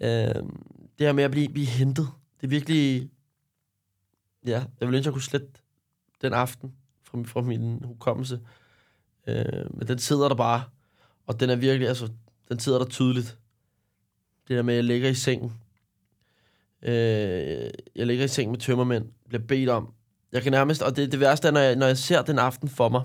Øh, 0.00 0.34
det 0.98 1.06
her 1.06 1.12
med 1.12 1.24
at 1.24 1.30
blive, 1.30 1.48
blive 1.48 1.66
hentet. 1.66 2.08
Det 2.40 2.46
er 2.46 2.50
virkelig... 2.50 3.10
Ja, 4.46 4.64
jeg 4.80 4.88
ville 4.88 4.96
ønske, 4.96 4.98
at 4.98 5.04
jeg 5.06 5.12
kunne 5.12 5.22
slette 5.22 5.48
den 6.22 6.32
aften 6.32 6.72
fra, 7.04 7.22
fra 7.24 7.40
min 7.40 7.84
hukommelse. 7.84 8.40
Øh, 9.26 9.76
men 9.76 9.88
den 9.88 9.98
sidder 9.98 10.28
der 10.28 10.34
bare. 10.34 10.64
Og 11.26 11.40
den 11.40 11.50
er 11.50 11.56
virkelig, 11.56 11.88
altså, 11.88 12.08
den 12.48 12.58
sidder 12.58 12.78
der 12.78 12.86
tydeligt. 12.86 13.38
Det 14.48 14.56
der 14.56 14.62
med, 14.62 14.74
at 14.74 14.76
jeg 14.76 14.84
ligger 14.84 15.08
i 15.08 15.14
sengen. 15.14 15.52
Øh, 16.82 17.70
jeg 17.96 18.06
ligger 18.06 18.24
i 18.24 18.28
seng 18.28 18.50
med 18.50 18.58
tømmermænd. 18.58 19.04
Bliver 19.28 19.42
bedt 19.42 19.68
om. 19.68 19.92
Jeg 20.32 20.42
kan 20.42 20.52
nærmest... 20.52 20.82
Og 20.82 20.96
det, 20.96 21.12
det 21.12 21.20
værste 21.20 21.48
er, 21.48 21.52
når 21.52 21.60
jeg, 21.60 21.76
når 21.76 21.86
jeg 21.86 21.98
ser 21.98 22.22
den 22.22 22.38
aften 22.38 22.68
for 22.68 22.88
mig. 22.88 23.02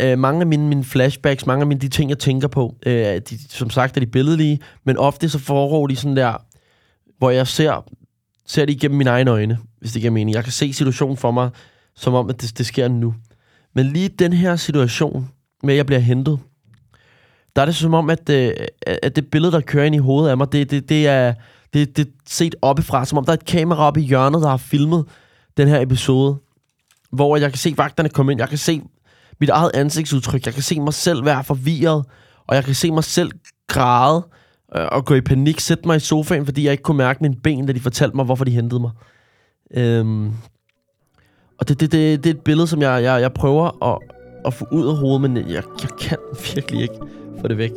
Øh, 0.00 0.18
mange 0.18 0.40
af 0.40 0.46
mine, 0.46 0.68
mine 0.68 0.84
flashbacks, 0.84 1.46
mange 1.46 1.60
af 1.60 1.66
mine 1.66 1.80
de 1.80 1.88
ting, 1.88 2.10
jeg 2.10 2.18
tænker 2.18 2.48
på, 2.48 2.76
øh, 2.86 3.20
de, 3.30 3.48
som 3.48 3.70
sagt 3.70 3.96
er 3.96 4.00
de 4.00 4.06
billedlige, 4.06 4.60
men 4.84 4.96
ofte 4.96 5.28
så 5.28 5.38
foregår 5.38 5.86
de 5.86 5.96
sådan 5.96 6.16
der, 6.16 6.34
hvor 7.18 7.30
jeg 7.30 7.46
ser, 7.46 7.84
ser 8.46 8.64
det 8.64 8.72
igennem 8.72 8.98
mine 8.98 9.10
egne 9.10 9.30
øjne, 9.30 9.58
hvis 9.80 9.92
det 9.92 10.00
giver 10.00 10.12
mening. 10.12 10.34
Jeg 10.34 10.44
kan 10.44 10.52
se 10.52 10.72
situationen 10.72 11.16
for 11.16 11.30
mig, 11.30 11.50
som 11.94 12.14
om, 12.14 12.28
at 12.28 12.40
det, 12.40 12.58
det 12.58 12.66
sker 12.66 12.88
nu. 12.88 13.14
Men 13.74 13.86
lige 13.86 14.08
den 14.08 14.32
her 14.32 14.56
situation, 14.56 15.30
med 15.62 15.74
at 15.74 15.76
jeg 15.76 15.86
bliver 15.86 16.00
hentet, 16.00 16.38
der 17.58 17.62
er 17.62 17.66
det 17.66 17.76
som 17.76 17.94
om, 17.94 18.10
at, 18.10 18.30
øh, 18.30 18.52
at 19.02 19.16
det 19.16 19.30
billede, 19.30 19.52
der 19.52 19.60
kører 19.60 19.84
ind 19.84 19.94
i 19.94 19.98
hovedet 19.98 20.30
af 20.30 20.36
mig, 20.36 20.52
det, 20.52 20.70
det, 20.70 20.88
det, 20.88 21.06
er, 21.06 21.34
det, 21.74 21.96
det 21.96 22.06
er 22.06 22.10
set 22.26 22.54
oppefra, 22.62 23.04
som 23.04 23.18
om 23.18 23.24
der 23.24 23.32
er 23.32 23.36
et 23.36 23.44
kamera 23.44 23.86
oppe 23.86 24.00
i 24.00 24.04
hjørnet, 24.04 24.42
der 24.42 24.48
har 24.48 24.56
filmet 24.56 25.04
den 25.56 25.68
her 25.68 25.80
episode, 25.80 26.36
hvor 27.10 27.36
jeg 27.36 27.50
kan 27.50 27.58
se 27.58 27.74
vagterne 27.76 28.08
komme 28.08 28.32
ind, 28.32 28.40
jeg 28.40 28.48
kan 28.48 28.58
se 28.58 28.82
mit 29.40 29.48
eget 29.50 29.70
ansigtsudtryk, 29.74 30.46
jeg 30.46 30.54
kan 30.54 30.62
se 30.62 30.80
mig 30.80 30.94
selv 30.94 31.24
være 31.24 31.44
forvirret, 31.44 32.04
og 32.46 32.56
jeg 32.56 32.64
kan 32.64 32.74
se 32.74 32.90
mig 32.90 33.04
selv 33.04 33.30
græde 33.66 34.26
øh, 34.76 34.86
og 34.92 35.04
gå 35.04 35.14
i 35.14 35.20
panik, 35.20 35.60
sætte 35.60 35.86
mig 35.86 35.96
i 35.96 36.00
sofaen, 36.00 36.44
fordi 36.44 36.64
jeg 36.64 36.72
ikke 36.72 36.82
kunne 36.82 36.98
mærke 36.98 37.18
mine 37.22 37.36
ben, 37.36 37.66
da 37.66 37.72
de 37.72 37.80
fortalte 37.80 38.16
mig, 38.16 38.24
hvorfor 38.24 38.44
de 38.44 38.50
hentede 38.50 38.80
mig. 38.80 38.90
Øhm, 39.74 40.32
og 41.58 41.68
det, 41.68 41.80
det, 41.80 41.92
det, 41.92 42.24
det 42.24 42.30
er 42.30 42.34
et 42.34 42.40
billede, 42.40 42.66
som 42.66 42.82
jeg, 42.82 43.02
jeg, 43.02 43.20
jeg 43.20 43.32
prøver 43.32 43.84
at, 43.94 43.98
at 44.46 44.54
få 44.54 44.66
ud 44.72 44.88
af 44.88 44.96
hovedet, 44.96 45.20
men 45.20 45.36
jeg, 45.36 45.62
jeg 45.82 45.90
kan 46.00 46.18
virkelig 46.54 46.82
ikke. 46.82 46.94
Få 47.40 47.48
det 47.48 47.58
væk. 47.58 47.72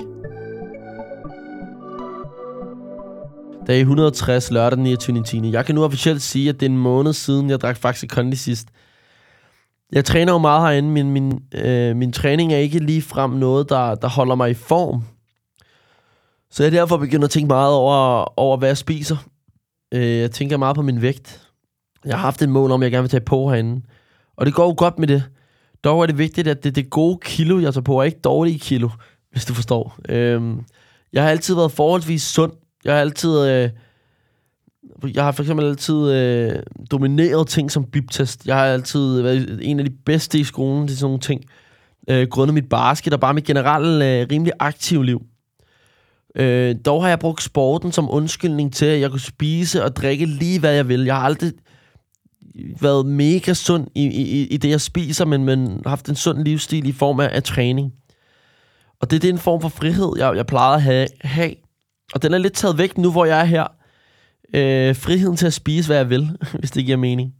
Dag 3.67 3.79
160, 3.79 4.51
lørdag 4.51 4.77
den 4.77 4.83
29. 4.83 5.23
10. 5.23 5.51
Jeg 5.51 5.65
kan 5.65 5.75
nu 5.75 5.83
officielt 5.83 6.21
sige, 6.21 6.49
at 6.49 6.59
det 6.59 6.65
er 6.65 6.69
en 6.69 6.77
måned 6.77 7.13
siden, 7.13 7.49
jeg 7.49 7.61
drak 7.61 7.77
faktisk 7.77 8.09
kondi 8.09 8.35
sidst. 8.35 8.67
Jeg 9.91 10.05
træner 10.05 10.33
jo 10.33 10.37
meget 10.37 10.61
herinde. 10.61 10.89
Min, 10.89 11.11
min, 11.11 11.43
øh, 11.53 11.95
min 11.95 12.13
træning 12.13 12.53
er 12.53 12.57
ikke 12.57 12.79
lige 12.79 13.01
frem 13.01 13.31
noget, 13.31 13.69
der, 13.69 13.95
der 13.95 14.07
holder 14.07 14.35
mig 14.35 14.49
i 14.51 14.53
form. 14.53 15.03
Så 16.51 16.63
jeg 16.63 16.73
er 16.73 16.79
derfor 16.79 16.97
begyndt 16.97 17.23
at 17.23 17.29
tænke 17.29 17.47
meget 17.47 17.73
over, 17.73 18.25
over 18.39 18.57
hvad 18.57 18.69
jeg 18.69 18.77
spiser. 18.77 19.17
Øh, 19.93 20.17
jeg 20.17 20.31
tænker 20.31 20.57
meget 20.57 20.75
på 20.75 20.81
min 20.81 21.01
vægt. 21.01 21.47
Jeg 22.05 22.15
har 22.15 22.21
haft 22.21 22.41
et 22.41 22.49
mål 22.49 22.71
om, 22.71 22.81
at 22.81 22.83
jeg 22.83 22.91
gerne 22.91 23.03
vil 23.03 23.09
tage 23.09 23.25
på 23.25 23.49
herinde. 23.49 23.81
Og 24.37 24.45
det 24.45 24.53
går 24.53 24.65
jo 24.65 24.75
godt 24.77 24.99
med 24.99 25.07
det. 25.07 25.23
Dog 25.83 26.01
er 26.01 26.05
det 26.05 26.17
vigtigt, 26.17 26.47
at 26.47 26.63
det, 26.63 26.75
det 26.75 26.89
gode 26.89 27.19
kilo, 27.21 27.59
jeg 27.59 27.73
tager 27.73 27.83
på, 27.83 27.99
er 27.99 28.03
ikke 28.03 28.19
dårlige 28.23 28.59
kilo 28.59 28.89
hvis 29.31 29.45
du 29.45 29.53
forstår. 29.53 29.97
Øhm, 30.09 30.59
jeg 31.13 31.23
har 31.23 31.29
altid 31.29 31.55
været 31.55 31.71
forholdsvis 31.71 32.23
sund. 32.23 32.51
Jeg 32.85 32.93
har 32.93 33.01
altid... 33.01 33.49
Øh, 33.49 33.69
jeg 35.13 35.23
har 35.23 35.31
for 35.31 35.43
eksempel 35.43 35.65
altid 35.65 36.11
øh, 36.11 36.63
domineret 36.91 37.47
ting 37.47 37.71
som 37.71 37.85
biptest. 37.85 38.47
Jeg 38.47 38.55
har 38.55 38.65
altid 38.65 39.21
været 39.21 39.59
en 39.61 39.79
af 39.79 39.85
de 39.85 39.91
bedste 40.05 40.39
i 40.39 40.43
skolen 40.43 40.87
til 40.87 40.97
sådan 40.97 41.07
nogle 41.07 41.19
ting. 41.19 41.43
Øh, 42.09 42.27
grundet 42.27 42.53
mit 42.53 42.69
basket 42.69 43.13
og 43.13 43.19
bare 43.19 43.33
mit 43.33 43.43
generelt 43.43 44.03
øh, 44.03 44.27
rimelig 44.31 44.53
aktive 44.59 45.05
liv. 45.05 45.21
Øh, 46.35 46.75
dog 46.85 47.01
har 47.01 47.09
jeg 47.09 47.19
brugt 47.19 47.43
sporten 47.43 47.91
som 47.91 48.11
undskyldning 48.11 48.73
til, 48.73 48.85
at 48.85 49.01
jeg 49.01 49.09
kunne 49.09 49.19
spise 49.19 49.83
og 49.83 49.95
drikke 49.95 50.25
lige 50.25 50.59
hvad 50.59 50.73
jeg 50.73 50.87
vil. 50.87 51.05
Jeg 51.05 51.15
har 51.15 51.23
aldrig 51.23 51.51
været 52.81 53.05
mega 53.05 53.53
sund 53.53 53.87
i, 53.95 54.05
i, 54.05 54.47
i 54.47 54.57
det, 54.57 54.69
jeg 54.69 54.81
spiser, 54.81 55.25
men, 55.25 55.43
men 55.43 55.81
haft 55.85 56.09
en 56.09 56.15
sund 56.15 56.43
livsstil 56.43 56.87
i 56.87 56.91
form 56.91 57.19
af, 57.19 57.29
af 57.31 57.43
træning. 57.43 57.93
Og 59.01 59.11
det, 59.11 59.21
det 59.21 59.29
er 59.29 59.33
en 59.33 59.39
form 59.39 59.61
for 59.61 59.69
frihed, 59.69 60.11
jeg, 60.17 60.35
jeg 60.35 60.45
plejede 60.45 60.75
at 60.75 60.81
have, 60.81 61.07
have. 61.21 61.55
Og 62.13 62.21
den 62.21 62.33
er 62.33 62.37
lidt 62.37 62.53
taget 62.53 62.77
væk 62.77 62.97
nu, 62.97 63.11
hvor 63.11 63.25
jeg 63.25 63.39
er 63.39 63.43
her. 63.43 63.67
Øh, 64.55 64.95
friheden 64.95 65.37
til 65.37 65.47
at 65.47 65.53
spise, 65.53 65.87
hvad 65.87 65.97
jeg 65.97 66.09
vil, 66.09 66.37
hvis 66.59 66.71
det 66.71 66.85
giver 66.85 66.97
mening. 66.97 67.33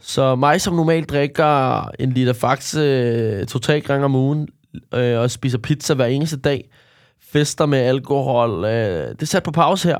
Så 0.00 0.34
mig, 0.34 0.60
som 0.60 0.74
normalt 0.74 1.10
drikker 1.10 1.84
en 1.98 2.12
liter 2.12 2.32
Faxe 2.32 2.80
øh, 2.80 3.46
to-tre 3.46 3.80
gange 3.80 4.04
om 4.04 4.14
ugen, 4.14 4.48
øh, 4.94 5.18
og 5.18 5.30
spiser 5.30 5.58
pizza 5.58 5.94
hver 5.94 6.06
eneste 6.06 6.36
dag, 6.36 6.70
fester 7.20 7.66
med 7.66 7.78
alkohol, 7.78 8.64
øh, 8.64 9.08
det 9.08 9.22
er 9.22 9.26
sat 9.26 9.42
på 9.42 9.50
pause 9.50 9.88
her. 9.88 9.98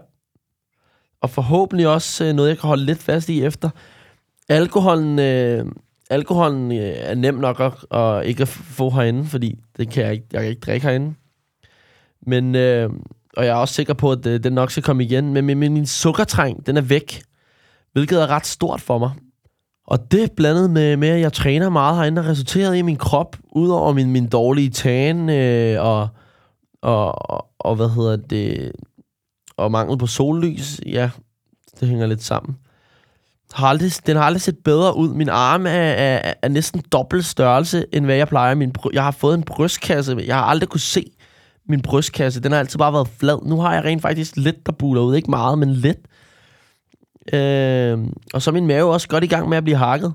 Og 1.22 1.30
forhåbentlig 1.30 1.88
også 1.88 2.24
øh, 2.24 2.32
noget, 2.32 2.48
jeg 2.48 2.58
kan 2.58 2.68
holde 2.68 2.84
lidt 2.84 3.02
fast 3.02 3.28
i 3.28 3.44
efter. 3.44 3.70
Alkoholen, 4.48 5.18
øh, 5.18 5.66
alkoholen 6.10 6.72
øh, 6.72 6.94
er 6.96 7.14
nem 7.14 7.34
nok 7.34 7.60
at, 7.60 7.98
at 7.98 8.26
ikke 8.26 8.42
at 8.42 8.48
få 8.48 8.90
herinde, 8.90 9.24
fordi 9.24 9.58
det 9.76 9.90
kan 9.90 10.04
jeg 10.04 10.12
ikke, 10.12 10.26
jeg 10.32 10.40
kan 10.40 10.50
ikke 10.50 10.60
drikke 10.60 10.86
herinde. 10.86 11.14
Men, 12.26 12.54
øh, 12.54 12.90
og 13.36 13.44
jeg 13.44 13.50
er 13.50 13.56
også 13.56 13.74
sikker 13.74 13.94
på, 13.94 14.12
at 14.12 14.26
øh, 14.26 14.44
den 14.44 14.52
nok 14.52 14.70
skal 14.70 14.82
komme 14.82 15.04
igen. 15.04 15.32
Men 15.32 15.44
min, 15.44 15.58
min 15.58 15.86
sukkertræng, 15.86 16.66
den 16.66 16.76
er 16.76 16.80
væk. 16.80 17.22
Hvilket 17.92 18.22
er 18.22 18.26
ret 18.26 18.46
stort 18.46 18.80
for 18.80 18.98
mig. 18.98 19.10
Og 19.86 20.12
det 20.12 20.32
blandet 20.32 20.70
med, 20.70 20.96
med 20.96 21.08
at 21.08 21.20
jeg 21.20 21.32
træner 21.32 21.68
meget 21.68 21.96
herinde, 21.96 22.22
har 22.22 22.30
resulteret 22.30 22.76
i 22.76 22.82
min 22.82 22.96
krop, 22.96 23.36
udover 23.52 23.92
min, 23.92 24.10
min 24.10 24.28
dårlige 24.28 24.70
tan 24.70 25.30
øh, 25.30 25.84
og, 25.84 26.08
og, 26.82 27.30
og, 27.30 27.46
og, 27.58 27.76
hvad 27.76 27.88
hedder 27.88 28.16
det, 28.16 28.72
og 29.56 29.70
mangel 29.70 29.98
på 29.98 30.06
sollys. 30.06 30.80
Ja, 30.86 31.10
det 31.80 31.88
hænger 31.88 32.06
lidt 32.06 32.22
sammen. 32.22 32.56
Har 33.54 33.68
aldrig, 33.68 33.92
den 34.06 34.16
har 34.16 34.22
aldrig 34.24 34.42
set 34.42 34.58
bedre 34.64 34.96
ud. 34.96 35.08
Min 35.08 35.28
arm 35.28 35.66
er, 35.66 35.70
er, 35.70 36.32
er 36.42 36.48
næsten 36.48 36.82
dobbelt 36.92 37.24
størrelse, 37.24 37.86
end 37.92 38.04
hvad 38.04 38.16
jeg 38.16 38.28
plejer. 38.28 38.54
Min, 38.54 38.72
bry- 38.72 38.92
jeg 38.92 39.04
har 39.04 39.10
fået 39.10 39.34
en 39.34 39.42
brystkasse. 39.42 40.16
Jeg 40.26 40.36
har 40.36 40.42
aldrig 40.42 40.68
kunne 40.68 40.80
se 40.80 41.10
min 41.68 41.82
brystkasse. 41.82 42.40
Den 42.40 42.52
har 42.52 42.58
altid 42.58 42.78
bare 42.78 42.92
været 42.92 43.08
flad. 43.18 43.38
Nu 43.46 43.60
har 43.60 43.74
jeg 43.74 43.84
rent 43.84 44.02
faktisk 44.02 44.36
lidt, 44.36 44.66
der 44.66 44.72
buler 44.72 45.02
ud. 45.02 45.16
Ikke 45.16 45.30
meget, 45.30 45.58
men 45.58 45.70
lidt. 45.70 45.98
Øh, 47.32 47.98
og 48.34 48.42
så 48.42 48.50
er 48.50 48.52
min 48.52 48.66
mave 48.66 48.92
også 48.92 49.08
godt 49.08 49.24
i 49.24 49.26
gang 49.26 49.48
med 49.48 49.56
at 49.56 49.64
blive 49.64 49.76
hakket. 49.76 50.12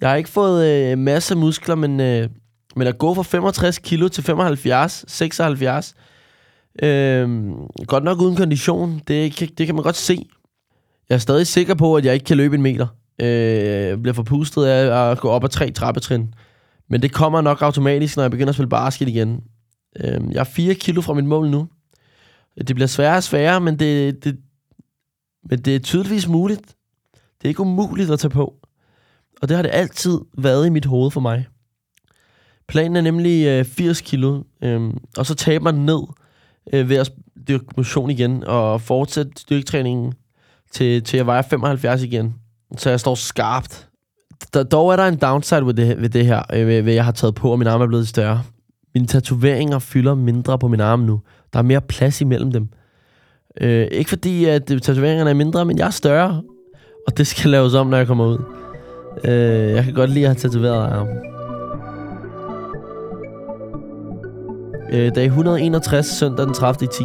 Jeg 0.00 0.08
har 0.08 0.16
ikke 0.16 0.30
fået 0.30 0.66
øh, 0.66 0.98
masse 0.98 1.34
muskler, 1.34 1.74
men, 1.74 2.00
øh, 2.00 2.28
men 2.76 2.86
at 2.86 2.98
gå 2.98 3.14
fra 3.14 3.22
65 3.22 3.78
kilo 3.78 4.08
til 4.08 4.24
75, 4.24 5.04
76, 5.08 5.94
øh, 6.82 7.28
godt 7.86 8.04
nok 8.04 8.20
uden 8.20 8.36
kondition, 8.36 9.00
det, 9.08 9.40
det 9.58 9.66
kan 9.66 9.74
man 9.74 9.84
godt 9.84 9.96
se. 9.96 10.26
Jeg 11.08 11.14
er 11.14 11.18
stadig 11.18 11.46
sikker 11.46 11.74
på, 11.74 11.96
at 11.96 12.04
jeg 12.04 12.14
ikke 12.14 12.24
kan 12.24 12.36
løbe 12.36 12.54
en 12.54 12.62
meter. 12.62 12.86
Øh, 13.20 13.28
jeg 13.28 14.02
bliver 14.02 14.14
forpustet 14.14 14.64
af 14.64 15.10
at 15.10 15.18
gå 15.20 15.28
op 15.28 15.44
ad 15.44 15.48
tre 15.48 15.70
trappetrin. 15.70 16.34
Men 16.90 17.02
det 17.02 17.12
kommer 17.12 17.40
nok 17.40 17.62
automatisk, 17.62 18.16
når 18.16 18.24
jeg 18.24 18.30
begynder 18.30 18.48
at 18.48 18.54
spille 18.54 18.68
basket 18.68 19.08
igen. 19.08 19.40
Øh, 20.00 20.20
jeg 20.32 20.40
er 20.40 20.44
4 20.44 20.74
kilo 20.74 21.00
fra 21.00 21.14
mit 21.14 21.24
mål 21.24 21.50
nu. 21.50 21.68
Det 22.58 22.76
bliver 22.76 22.88
sværere 22.88 23.16
og 23.16 23.22
sværere, 23.22 23.60
men 23.60 23.78
det, 23.78 24.24
det, 24.24 24.38
men 25.50 25.58
det 25.58 25.74
er 25.76 25.78
tydeligvis 25.78 26.28
muligt. 26.28 26.66
Det 27.12 27.44
er 27.44 27.48
ikke 27.48 27.60
umuligt 27.60 28.10
at 28.10 28.18
tage 28.18 28.30
på. 28.30 28.54
Og 29.42 29.48
det 29.48 29.56
har 29.56 29.62
det 29.62 29.70
altid 29.72 30.20
været 30.38 30.66
i 30.66 30.70
mit 30.70 30.84
hoved 30.84 31.10
for 31.10 31.20
mig. 31.20 31.46
Planen 32.68 32.96
er 32.96 33.00
nemlig 33.00 33.46
øh, 33.46 33.64
80 33.64 34.00
kilo, 34.00 34.42
øh, 34.62 34.90
og 35.16 35.26
så 35.26 35.34
taber 35.34 35.72
man 35.72 35.74
ned 35.74 36.02
øh, 36.72 36.88
ved 36.88 36.96
at 36.96 37.12
dyrke 37.48 37.64
motion 37.76 38.10
igen, 38.10 38.44
og 38.44 38.80
fortsætte 38.80 39.32
styrketræningen 39.36 40.12
til, 40.72 41.02
til 41.02 41.16
jeg 41.16 41.26
vejer 41.26 41.42
75 41.42 42.02
igen. 42.02 42.34
Så 42.76 42.90
jeg 42.90 43.00
står 43.00 43.14
skarpt. 43.14 43.88
Der, 44.54 44.62
dog 44.62 44.92
er 44.92 44.96
der 44.96 45.06
en 45.06 45.16
downside 45.16 45.66
ved 45.66 45.74
det, 45.74 46.02
ved 46.02 46.08
det 46.08 46.26
her, 46.26 46.42
øh, 46.54 46.66
ved, 46.66 46.82
ved 46.82 46.92
jeg 46.92 47.04
har 47.04 47.12
taget 47.12 47.34
på, 47.34 47.50
og 47.50 47.58
min 47.58 47.68
arm 47.68 47.80
er 47.80 47.86
blevet 47.86 48.08
større. 48.08 48.42
Mine 48.94 49.06
tatoveringer 49.06 49.78
fylder 49.78 50.14
mindre 50.14 50.58
på 50.58 50.68
min 50.68 50.80
arm 50.80 51.00
nu. 51.00 51.20
Der 51.52 51.58
er 51.58 51.62
mere 51.62 51.80
plads 51.80 52.20
imellem 52.20 52.52
dem. 52.52 52.68
Øh, 53.60 53.86
ikke 53.90 54.08
fordi, 54.08 54.44
at 54.44 54.66
tatoveringerne 54.66 55.30
er 55.30 55.34
mindre, 55.34 55.64
men 55.64 55.78
jeg 55.78 55.86
er 55.86 55.90
større. 55.90 56.42
Og 57.06 57.18
det 57.18 57.26
skal 57.26 57.50
laves 57.50 57.74
om, 57.74 57.86
når 57.86 57.96
jeg 57.96 58.06
kommer 58.06 58.26
ud. 58.26 58.38
Øh, 59.24 59.70
jeg 59.70 59.84
kan 59.84 59.94
godt 59.94 60.10
lide 60.10 60.24
at 60.24 60.28
have 60.28 60.50
tatoveret 60.50 60.92
arm. 60.92 61.08
Øh, 64.92 65.14
dag 65.14 65.24
161, 65.24 66.06
søndag 66.06 66.46
den 66.46 66.54
30. 66.54 66.88
10. 66.88 67.04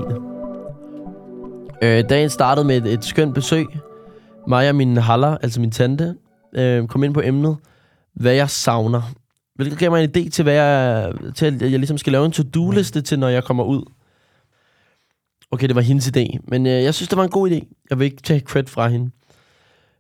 Øh, 1.84 2.10
dagen 2.10 2.30
startede 2.30 2.66
med 2.66 2.78
et, 2.78 2.94
et 2.94 3.06
skønt 3.06 3.36
besøg. 3.36 3.66
Mig 4.48 4.70
og 4.70 4.76
min 4.76 4.98
haller, 4.98 5.38
altså 5.38 5.62
min 5.62 5.72
tante, 5.72 6.16
øh, 6.56 6.88
kom 6.88 7.04
ind 7.04 7.14
på 7.14 7.22
emnet, 7.22 7.58
hvad 8.14 8.34
jeg 8.34 8.50
savner. 8.50 9.02
Hvilket 9.56 9.80
gav 9.80 9.92
mig 9.92 10.04
en 10.04 10.10
idé 10.10 10.30
til, 10.30 10.44
hvad 10.44 10.54
jeg, 10.54 11.12
til 11.36 11.46
at 11.46 11.62
jeg 11.62 11.80
ligesom 11.80 11.98
skal 11.98 12.12
lave 12.12 12.26
en 12.26 12.32
to-do-liste 12.32 13.02
til, 13.02 13.20
når 13.20 13.28
jeg 13.28 13.44
kommer 13.44 13.64
ud. 13.64 13.84
Okay, 15.52 15.68
det 15.68 15.76
var 15.76 15.82
hendes 15.82 16.08
idé, 16.08 16.38
men 16.48 16.66
øh, 16.66 16.84
jeg 16.84 16.94
synes, 16.94 17.10
det 17.10 17.18
var 17.18 17.24
en 17.24 17.30
god 17.30 17.52
idé. 17.52 17.86
Jeg 17.90 18.00
vil 18.00 18.06
ikke 18.06 18.22
tage 18.22 18.40
credit 18.40 18.70
fra 18.70 18.88
hende. 18.88 19.12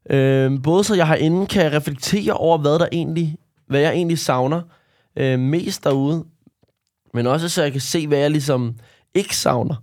Øh, 0.09 0.63
både 0.63 0.83
så 0.83 0.95
jeg 0.95 1.07
herinde 1.07 1.45
kan 1.47 1.73
reflektere 1.73 2.33
over, 2.33 2.57
hvad 2.57 2.79
der 2.79 2.87
egentlig, 2.91 3.37
hvad 3.67 3.79
jeg 3.79 3.93
egentlig 3.93 4.19
savner 4.19 4.61
øh, 5.15 5.39
mest 5.39 5.83
derude, 5.83 6.23
men 7.13 7.27
også 7.27 7.49
så 7.49 7.63
jeg 7.63 7.71
kan 7.71 7.81
se, 7.81 8.07
hvad 8.07 8.17
jeg 8.17 8.31
ligesom 8.31 8.75
ikke 9.15 9.37
savner, 9.37 9.75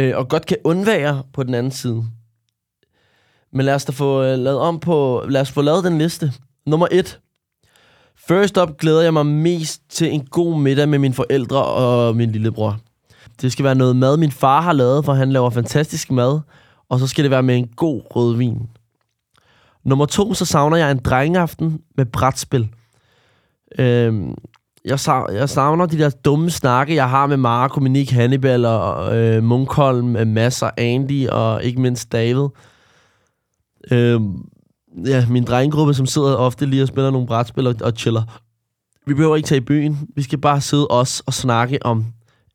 øh, 0.00 0.16
og 0.16 0.28
godt 0.28 0.46
kan 0.46 0.56
undvære 0.64 1.22
på 1.32 1.42
den 1.42 1.54
anden 1.54 1.72
side. 1.72 2.04
Men 3.52 3.66
lad 3.66 3.74
os 3.74 3.84
da 3.84 3.92
få 3.92 4.22
øh, 4.22 4.38
lavet 4.38 4.58
om 4.58 4.80
på, 4.80 5.24
lad 5.28 5.40
os 5.40 5.50
få 5.50 5.62
lavet 5.62 5.84
den 5.84 5.98
liste. 5.98 6.32
Nummer 6.66 6.86
et. 6.90 7.20
First 8.28 8.58
up 8.58 8.78
glæder 8.78 9.02
jeg 9.02 9.12
mig 9.12 9.26
mest 9.26 9.82
til 9.88 10.12
en 10.12 10.26
god 10.26 10.60
middag 10.60 10.88
med 10.88 10.98
mine 10.98 11.14
forældre 11.14 11.64
og 11.64 12.16
min 12.16 12.32
lillebror. 12.32 12.78
Det 13.40 13.52
skal 13.52 13.64
være 13.64 13.74
noget 13.74 13.96
mad, 13.96 14.16
min 14.16 14.32
far 14.32 14.60
har 14.60 14.72
lavet, 14.72 15.04
for 15.04 15.12
han 15.12 15.32
laver 15.32 15.50
fantastisk 15.50 16.10
mad. 16.10 16.40
Og 16.88 16.98
så 16.98 17.06
skal 17.06 17.24
det 17.24 17.30
være 17.30 17.42
med 17.42 17.56
en 17.56 17.68
god 17.76 18.02
rødvin. 18.16 18.68
Nummer 19.84 20.06
to, 20.06 20.34
så 20.34 20.44
savner 20.44 20.76
jeg 20.76 20.90
en 20.90 20.98
drengeaften 20.98 21.80
med 21.96 22.06
brætspil. 22.06 22.68
Øhm, 23.78 24.34
jeg, 24.84 25.00
savner, 25.00 25.32
jeg 25.34 25.48
savner 25.48 25.86
de 25.86 25.98
der 25.98 26.10
dumme 26.10 26.50
snakke, 26.50 26.94
jeg 26.94 27.10
har 27.10 27.26
med 27.26 27.36
Marco, 27.36 27.80
Minik, 27.80 28.10
Hannibal 28.10 28.64
og 28.64 29.18
øh, 29.18 29.42
Munkholm, 29.42 30.16
øh, 30.16 30.26
Masser, 30.26 30.70
Andy 30.76 31.28
og 31.28 31.64
ikke 31.64 31.80
mindst 31.80 32.12
David. 32.12 32.48
Øh, 33.90 34.20
ja, 35.06 35.26
min 35.28 35.44
drengegruppe, 35.44 35.94
som 35.94 36.06
sidder 36.06 36.36
ofte 36.36 36.66
lige 36.66 36.82
og 36.82 36.88
spiller 36.88 37.10
nogle 37.10 37.26
brætspil 37.26 37.66
og, 37.66 37.74
og 37.82 37.92
chiller. 37.96 38.22
Vi 39.06 39.14
behøver 39.14 39.36
ikke 39.36 39.46
tage 39.46 39.60
i 39.60 39.64
byen. 39.64 40.08
Vi 40.16 40.22
skal 40.22 40.38
bare 40.38 40.60
sidde 40.60 40.86
os 40.90 41.22
og 41.26 41.34
snakke 41.34 41.86
om 41.86 42.06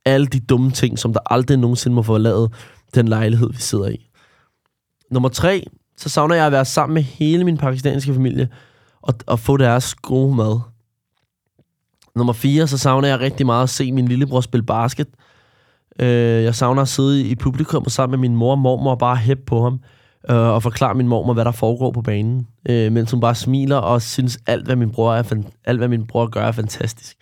alle 0.06 0.28
de 0.28 0.40
dumme 0.40 0.72
ting, 0.72 1.00
som 1.00 1.14
der 1.14 1.20
aldrig 1.26 1.58
nogensinde 1.58 1.96
må 1.96 2.02
forlade 2.02 2.50
den 2.96 3.08
lejlighed, 3.08 3.50
vi 3.50 3.58
sidder 3.58 3.90
i. 3.90 4.10
Nummer 5.12 5.30
tre, 5.30 5.64
så 5.98 6.10
savner 6.10 6.36
jeg 6.36 6.46
at 6.46 6.52
være 6.52 6.66
sammen 6.66 6.94
med 6.94 7.02
hele 7.02 7.44
min 7.44 7.58
pakistanske 7.58 8.14
familie 8.14 8.50
og, 9.02 9.14
og 9.26 9.40
få 9.40 9.58
deres 9.58 9.96
gode 9.96 10.36
mad. 10.36 10.60
Nummer 12.16 12.34
4, 12.34 12.68
så 12.68 12.78
savner 12.78 13.08
jeg 13.08 13.20
rigtig 13.20 13.46
meget 13.46 13.64
at 13.64 13.70
se 13.70 13.92
min 13.92 14.08
lillebror 14.08 14.42
spille 14.42 14.66
basket. 14.66 15.08
Øh, 16.00 16.44
jeg 16.44 16.56
savner 16.56 16.82
at 16.82 16.88
sidde 16.88 17.22
i 17.28 17.36
publikum 17.36 17.84
og 17.84 17.92
sammen 17.92 18.20
med 18.20 18.30
min 18.30 18.38
mor 18.38 18.52
og 18.52 18.60
mormor 18.60 18.92
og 18.92 19.00
bare 19.00 19.16
hæppe 19.16 19.44
på 19.46 19.64
ham 19.64 19.80
øh, 20.30 20.38
og 20.38 20.64
forklare 20.64 20.96
min 20.96 21.08
mormor, 21.08 21.34
hvad 21.34 21.46
der 21.46 21.52
foregår 21.52 21.92
på 21.92 22.02
banen. 22.02 22.48
Øh, 22.70 22.92
mens 22.92 23.12
hun 23.12 23.20
bare 23.20 23.36
smiler 23.36 23.78
og 23.78 24.02
synes, 24.02 24.40
alt 24.48 24.66
hvad 24.66 24.76
min 24.76 24.92
bror, 24.92 25.14
er, 25.14 25.44
alt, 25.66 25.80
hvad 25.80 25.88
min 25.88 26.08
bror 26.08 26.28
gør, 26.28 26.42
er 26.42 26.52
fantastisk. 26.52 27.18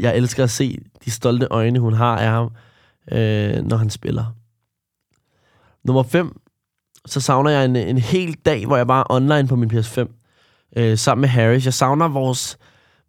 Jeg 0.00 0.16
elsker 0.16 0.44
at 0.44 0.50
se 0.50 0.78
de 1.04 1.10
stolte 1.10 1.46
øjne, 1.50 1.78
hun 1.78 1.92
har 1.92 2.18
af 2.18 2.30
ham, 2.30 2.50
øh, 3.12 3.64
når 3.64 3.76
han 3.76 3.90
spiller. 3.90 4.24
Nummer 5.84 6.02
5, 6.02 6.40
så 7.06 7.20
savner 7.20 7.50
jeg 7.50 7.64
en, 7.64 7.76
en 7.76 7.98
hel 7.98 8.34
dag, 8.34 8.66
hvor 8.66 8.76
jeg 8.76 8.86
bare 8.86 9.00
er 9.00 9.12
online 9.12 9.48
på 9.48 9.56
min 9.56 9.70
PS5, 9.70 10.06
øh, 10.76 10.98
sammen 10.98 11.20
med 11.20 11.28
Harris. 11.28 11.64
Jeg 11.64 11.74
savner 11.74 12.08
vores, 12.08 12.58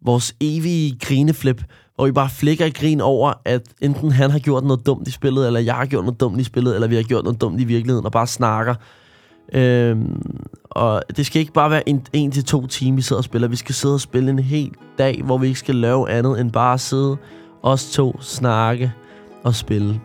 vores 0.04 0.34
evige 0.40 0.98
grineflip, 1.00 1.64
hvor 1.96 2.06
vi 2.06 2.12
bare 2.12 2.28
flikker 2.30 2.66
i 2.66 2.70
grin 2.70 3.00
over, 3.00 3.32
at 3.44 3.62
enten 3.80 4.12
han 4.12 4.30
har 4.30 4.38
gjort 4.38 4.64
noget 4.64 4.86
dumt 4.86 5.08
i 5.08 5.10
spillet, 5.10 5.46
eller 5.46 5.60
jeg 5.60 5.74
har 5.74 5.86
gjort 5.86 6.04
noget 6.04 6.20
dumt 6.20 6.40
i 6.40 6.44
spillet, 6.44 6.74
eller 6.74 6.88
vi 6.88 6.96
har 6.96 7.02
gjort 7.02 7.24
noget 7.24 7.40
dumt 7.40 7.60
i 7.60 7.64
virkeligheden, 7.64 8.06
og 8.06 8.12
bare 8.12 8.26
snakker. 8.26 8.74
Øhm, 9.52 10.22
og 10.64 11.02
det 11.16 11.26
skal 11.26 11.40
ikke 11.40 11.52
bare 11.52 11.70
være 11.70 11.88
en, 11.88 12.06
en 12.12 12.30
til 12.30 12.44
to 12.44 12.66
timer, 12.66 12.96
vi 12.96 13.02
sidder 13.02 13.20
og 13.20 13.24
spiller. 13.24 13.48
Vi 13.48 13.56
skal 13.56 13.74
sidde 13.74 13.94
og 13.94 14.00
spille 14.00 14.30
en 14.30 14.38
hel 14.38 14.70
dag, 14.98 15.22
hvor 15.24 15.38
vi 15.38 15.46
ikke 15.46 15.58
skal 15.58 15.74
lave 15.74 16.10
andet 16.10 16.40
end 16.40 16.52
bare 16.52 16.78
sidde, 16.78 17.16
os 17.62 17.90
to, 17.90 18.20
snakke 18.20 18.92
og 19.42 19.54
spille. 19.54 20.00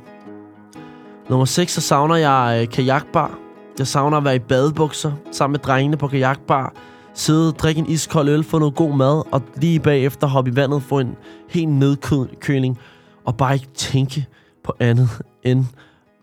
Nummer 1.29 1.45
6, 1.45 1.71
så 1.73 1.81
savner 1.81 2.15
jeg 2.15 2.59
øh, 2.61 2.73
kajakbar. 2.73 3.37
Jeg 3.79 3.87
savner 3.87 4.17
at 4.17 4.23
være 4.23 4.35
i 4.35 4.39
badebukser 4.39 5.11
sammen 5.31 5.53
med 5.53 5.59
drengene 5.59 5.97
på 5.97 6.07
kajakbar. 6.07 6.73
Sidde, 7.19 7.51
drikke 7.51 7.79
en 7.79 7.89
iskold 7.89 8.29
øl, 8.29 8.43
få 8.43 8.59
noget 8.59 8.75
god 8.75 8.95
mad, 8.95 9.23
og 9.31 9.41
lige 9.55 9.79
bagefter 9.79 10.27
hoppe 10.27 10.51
i 10.51 10.55
vandet, 10.55 10.83
få 10.83 10.99
en 10.99 11.15
helt 11.49 11.69
nedkøling, 11.69 12.79
og 13.25 13.37
bare 13.37 13.53
ikke 13.53 13.67
tænke 13.73 14.25
på 14.63 14.73
andet 14.79 15.09
end, 15.43 15.65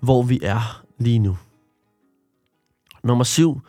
hvor 0.01 0.23
vi 0.23 0.41
er 0.43 0.83
lige 0.99 1.19
nu. 1.19 1.37
Nummer 3.05 3.25
7, 3.25 3.61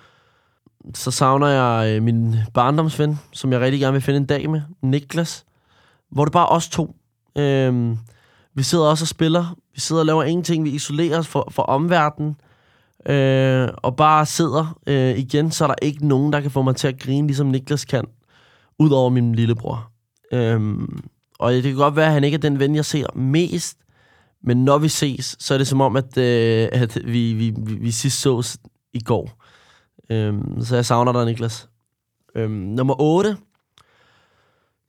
så 0.94 1.12
savner 1.12 1.48
jeg 1.48 1.96
øh, 1.96 2.04
min 2.04 2.36
barndomsven, 2.54 3.20
som 3.32 3.52
jeg 3.52 3.62
rigtig 3.62 3.80
gerne 3.80 3.94
vil 3.94 4.02
finde 4.02 4.18
en 4.18 4.26
dag 4.26 4.50
med, 4.50 4.62
Niklas. 4.82 5.46
Hvor 6.10 6.26
det 6.26 6.32
bare 6.32 6.48
er 6.48 6.52
os 6.52 6.70
to. 6.70 6.96
Øhm, 7.38 7.98
vi 8.54 8.64
sidder 8.64 8.86
også 8.86 9.04
og 9.04 9.08
spiller. 9.08 9.56
Vi 9.74 9.80
sidder 9.80 10.02
og 10.02 10.06
laver 10.06 10.24
ingenting. 10.24 10.64
Vi 10.64 10.70
isolerer 10.70 11.20
os 11.20 11.28
fra, 11.28 11.64
omverdenen. 11.64 12.36
Øh, 13.06 13.70
og 13.78 13.96
bare 13.96 14.26
sidder 14.26 14.80
øh, 14.88 15.18
igen, 15.18 15.52
så 15.52 15.64
er 15.64 15.68
der 15.68 15.76
ikke 15.82 16.08
nogen, 16.08 16.34
der 16.34 16.42
kan 16.42 16.52
få 16.52 16.62
mig 16.62 16.76
til 16.76 16.88
at 16.88 17.00
grine, 17.00 17.28
ligesom 17.28 17.48
Niklas 17.48 17.86
kan. 17.86 18.06
Udover 18.80 19.10
min 19.10 19.36
lillebror. 19.36 19.92
Øhm, 20.34 21.04
og 21.40 21.54
det 21.54 21.64
kan 21.64 21.76
godt 21.76 21.96
være, 21.96 22.06
at 22.06 22.14
han 22.14 22.24
ikke 22.24 22.36
er 22.36 22.40
den 22.40 22.60
ven, 22.60 22.76
jeg 22.76 22.86
ser 22.86 23.18
mest. 23.18 23.78
Men 24.44 24.66
når 24.66 24.78
vi 24.78 24.88
ses, 24.88 25.36
så 25.40 25.54
er 25.54 25.58
det 25.58 25.68
som 25.68 25.82
om, 25.82 25.96
at, 25.96 26.18
øh, 26.18 26.70
at 26.72 26.98
vi, 27.06 27.34
vi, 27.34 27.54
vi, 27.58 27.74
vi 27.74 27.92
sidst 27.92 28.22
sås 28.22 28.58
i 28.94 29.00
går. 29.00 29.44
Øhm, 30.10 30.64
så 30.64 30.76
jeg 30.76 30.86
savner 30.86 31.12
dig, 31.12 31.26
Niklas. 31.26 31.70
Øhm, 32.36 32.52
nummer 32.52 33.02
8. 33.02 33.38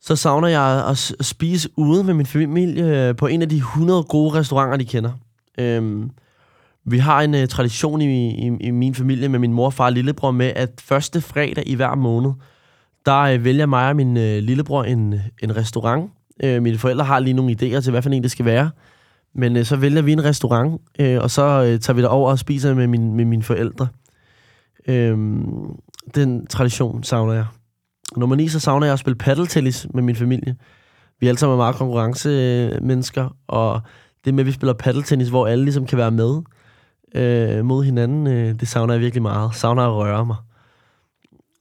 Så 0.01 0.15
savner 0.15 0.47
jeg 0.47 0.85
at 0.89 0.97
spise 1.25 1.69
ude 1.77 2.03
med 2.03 2.13
min 2.13 2.25
familie 2.25 3.07
øh, 3.07 3.15
på 3.15 3.27
en 3.27 3.41
af 3.41 3.49
de 3.49 3.55
100 3.55 4.03
gode 4.03 4.33
restauranter, 4.33 4.77
de 4.77 4.85
kender. 4.85 5.11
Øhm, 5.57 6.11
vi 6.91 6.97
har 6.97 7.21
en 7.21 7.33
uh, 7.33 7.45
tradition 7.45 8.01
i, 8.01 8.47
i, 8.47 8.51
i 8.59 8.71
min 8.71 8.95
familie 8.95 9.29
med 9.29 9.39
min 9.39 9.53
mor, 9.53 9.69
far 9.69 9.85
og 9.85 9.91
lillebror 9.91 10.31
med, 10.31 10.51
at 10.55 10.69
første 10.81 11.21
fredag 11.21 11.63
i 11.67 11.75
hver 11.75 11.95
måned, 11.95 12.31
der 13.05 13.35
uh, 13.35 13.45
vælger 13.45 13.65
mig 13.65 13.89
og 13.89 13.95
min 13.95 14.17
uh, 14.17 14.23
lillebror 14.23 14.83
en, 14.83 15.15
en 15.43 15.55
restaurant. 15.55 16.11
Uh, 16.43 16.63
mine 16.63 16.77
forældre 16.77 17.05
har 17.05 17.19
lige 17.19 17.33
nogle 17.33 17.51
idéer 17.51 17.81
til, 17.81 17.91
hvad 17.91 18.01
for 18.01 18.09
en 18.09 18.23
det 18.23 18.31
skal 18.31 18.45
være. 18.45 18.69
Men 19.35 19.57
uh, 19.57 19.63
så 19.63 19.75
vælger 19.75 20.01
vi 20.01 20.11
en 20.11 20.23
restaurant, 20.23 20.81
uh, 20.99 21.23
og 21.23 21.31
så 21.31 21.59
uh, 21.61 21.79
tager 21.79 21.93
vi 21.93 22.03
over 22.03 22.31
og 22.31 22.39
spiser 22.39 22.73
med, 22.73 22.87
min, 22.87 23.13
med 23.13 23.25
mine 23.25 23.43
forældre. 23.43 23.87
Uh, 24.87 24.93
den 26.15 26.47
tradition 26.47 27.03
savner 27.03 27.33
jeg. 27.33 27.45
Nummer 28.15 28.35
9, 28.35 28.47
så 28.47 28.59
savner 28.59 28.87
jeg 28.87 28.93
at 28.93 28.99
spille 28.99 29.17
paddeltennis 29.17 29.87
med 29.93 30.03
min 30.03 30.15
familie. 30.15 30.55
Vi 31.19 31.27
er 31.27 31.29
alle 31.29 31.39
sammen 31.39 31.57
meget 31.57 31.75
konkurrencemennesker, 31.75 33.35
og 33.47 33.81
det 34.25 34.33
med, 34.33 34.43
at 34.43 34.47
vi 34.47 34.51
spiller 34.51 34.73
paddeltennis, 34.73 35.29
hvor 35.29 35.47
alle 35.47 35.63
ligesom 35.63 35.85
kan 35.85 35.97
være 35.97 36.11
med 36.11 36.41
øh, 37.15 37.65
mod 37.65 37.83
hinanden, 37.83 38.27
øh, 38.27 38.59
det 38.59 38.67
savner 38.67 38.93
jeg 38.93 39.01
virkelig 39.01 39.21
meget. 39.21 39.55
Savner 39.55 39.83
at 39.83 39.95
røre 39.95 40.25
mig. 40.25 40.35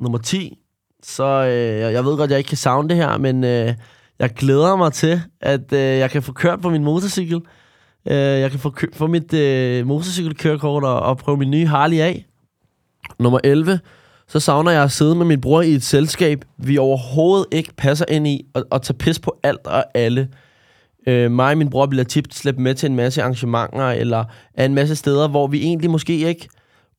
Nummer 0.00 0.18
10, 0.18 0.58
så 1.02 1.24
øh, 1.24 1.92
jeg 1.92 2.04
ved 2.04 2.16
godt, 2.16 2.30
jeg 2.30 2.38
ikke 2.38 2.48
kan 2.48 2.56
savne 2.56 2.88
det 2.88 2.96
her, 2.96 3.18
men 3.18 3.44
øh, 3.44 3.74
jeg 4.18 4.30
glæder 4.30 4.76
mig 4.76 4.92
til, 4.92 5.20
at 5.40 5.72
øh, 5.72 5.80
jeg 5.80 6.10
kan 6.10 6.22
få 6.22 6.32
kørt 6.32 6.60
på 6.60 6.70
min 6.70 6.84
motorcykel. 6.84 7.40
Øh, 8.06 8.16
jeg 8.16 8.50
kan 8.50 8.60
få, 8.60 8.74
få 8.92 9.06
mit 9.06 9.34
øh, 9.34 9.86
motorcykelkørekort 9.86 10.84
og, 10.84 11.00
og 11.00 11.18
prøve 11.18 11.36
min 11.36 11.50
nye 11.50 11.66
Harley 11.66 11.98
af. 11.98 12.24
Nummer 13.18 13.38
11, 13.44 13.80
så 14.28 14.40
savner 14.40 14.70
jeg 14.70 14.82
at 14.82 14.92
sidde 14.92 15.14
med 15.14 15.26
min 15.26 15.40
bror 15.40 15.62
i 15.62 15.74
et 15.74 15.82
selskab, 15.82 16.44
vi 16.56 16.78
overhovedet 16.78 17.46
ikke 17.52 17.74
passer 17.76 18.04
ind 18.08 18.28
i, 18.28 18.46
og, 18.54 18.64
og 18.70 18.82
tage 18.82 18.96
pis 18.96 19.18
på 19.18 19.38
alt 19.42 19.66
og 19.66 19.84
alle. 19.94 20.28
Øh, 21.08 21.30
mig 21.30 21.50
og 21.50 21.58
min 21.58 21.70
bror 21.70 21.86
bliver 21.86 22.04
tit 22.04 22.34
slæbt 22.34 22.58
med 22.58 22.74
til 22.74 22.90
en 22.90 22.96
masse 22.96 23.22
arrangementer, 23.22 23.88
eller 23.88 24.24
er 24.54 24.64
en 24.64 24.74
masse 24.74 24.96
steder, 24.96 25.28
hvor 25.28 25.46
vi 25.46 25.62
egentlig 25.62 25.90
måske 25.90 26.28
ikke 26.28 26.48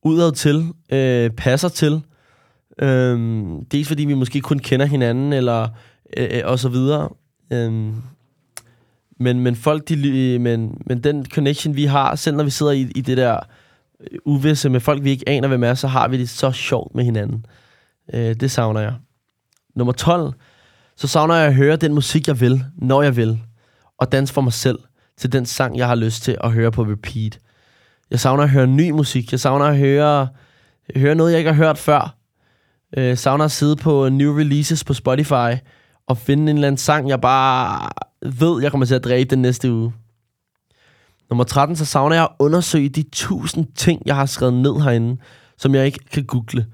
udad 0.02 0.32
til 0.32 0.66
øh, 0.92 1.30
passer 1.30 1.68
til. 1.68 2.02
Øh, 2.78 3.18
dels 3.72 3.88
fordi 3.88 4.04
vi 4.04 4.14
måske 4.14 4.40
kun 4.40 4.58
kender 4.58 4.86
hinanden, 4.86 5.32
eller 5.32 5.68
øh, 6.16 6.28
øh 6.30 6.42
og 6.44 6.58
så 6.58 6.68
videre. 6.68 7.08
Øh, 7.52 7.72
men, 9.20 9.40
men 9.40 9.56
folk, 9.56 9.88
de, 9.88 10.38
men, 10.38 10.82
men 10.86 11.04
den 11.04 11.26
connection, 11.26 11.76
vi 11.76 11.84
har, 11.84 12.14
selv 12.14 12.36
når 12.36 12.44
vi 12.44 12.50
sidder 12.50 12.72
i, 12.72 12.80
i 12.80 13.00
det 13.00 13.16
der 13.16 13.38
øh, 14.00 14.18
uvisse 14.24 14.68
med 14.68 14.80
folk, 14.80 15.04
vi 15.04 15.10
ikke 15.10 15.28
aner, 15.28 15.48
hvem 15.48 15.64
er, 15.64 15.74
så 15.74 15.88
har 15.88 16.08
vi 16.08 16.18
det 16.18 16.28
så 16.28 16.52
sjovt 16.52 16.94
med 16.94 17.04
hinanden. 17.04 17.46
Øh, 18.12 18.34
det 18.34 18.50
savner 18.50 18.80
jeg. 18.80 18.94
Nummer 19.74 19.92
12. 19.92 20.32
Så 20.96 21.08
savner 21.08 21.34
jeg 21.34 21.46
at 21.46 21.54
høre 21.54 21.76
den 21.76 21.94
musik, 21.94 22.28
jeg 22.28 22.40
vil, 22.40 22.64
når 22.76 23.02
jeg 23.02 23.16
vil 23.16 23.40
og 24.00 24.12
danse 24.12 24.34
for 24.34 24.40
mig 24.40 24.52
selv 24.52 24.78
til 25.16 25.32
den 25.32 25.46
sang, 25.46 25.76
jeg 25.76 25.88
har 25.88 25.94
lyst 25.94 26.22
til 26.22 26.36
at 26.44 26.52
høre 26.52 26.72
på 26.72 26.82
repeat. 26.82 27.38
Jeg 28.10 28.20
savner 28.20 28.42
at 28.42 28.50
høre 28.50 28.66
ny 28.66 28.90
musik. 28.90 29.32
Jeg 29.32 29.40
savner 29.40 29.64
at 29.64 29.78
høre, 29.78 30.28
høre 30.96 31.14
noget, 31.14 31.32
jeg 31.32 31.38
ikke 31.38 31.52
har 31.52 31.64
hørt 31.64 31.78
før. 31.78 32.16
Jeg 32.96 33.18
savner 33.18 33.44
at 33.44 33.50
sidde 33.50 33.76
på 33.76 34.08
new 34.08 34.38
releases 34.38 34.84
på 34.84 34.94
Spotify 34.94 35.52
og 36.06 36.18
finde 36.18 36.50
en 36.50 36.56
eller 36.56 36.68
anden 36.68 36.78
sang, 36.78 37.08
jeg 37.08 37.20
bare 37.20 37.90
ved, 38.22 38.62
jeg 38.62 38.70
kommer 38.70 38.86
til 38.86 38.94
at 38.94 39.04
dræbe 39.04 39.30
den 39.30 39.42
næste 39.42 39.72
uge. 39.72 39.92
Nummer 41.30 41.44
13, 41.44 41.76
så 41.76 41.84
savner 41.84 42.16
jeg 42.16 42.24
at 42.24 42.30
undersøge 42.38 42.88
de 42.88 43.02
tusind 43.12 43.66
ting, 43.76 44.02
jeg 44.06 44.16
har 44.16 44.26
skrevet 44.26 44.54
ned 44.54 44.80
herinde, 44.82 45.20
som 45.58 45.74
jeg 45.74 45.86
ikke 45.86 45.98
kan 46.12 46.24
google. 46.24 46.66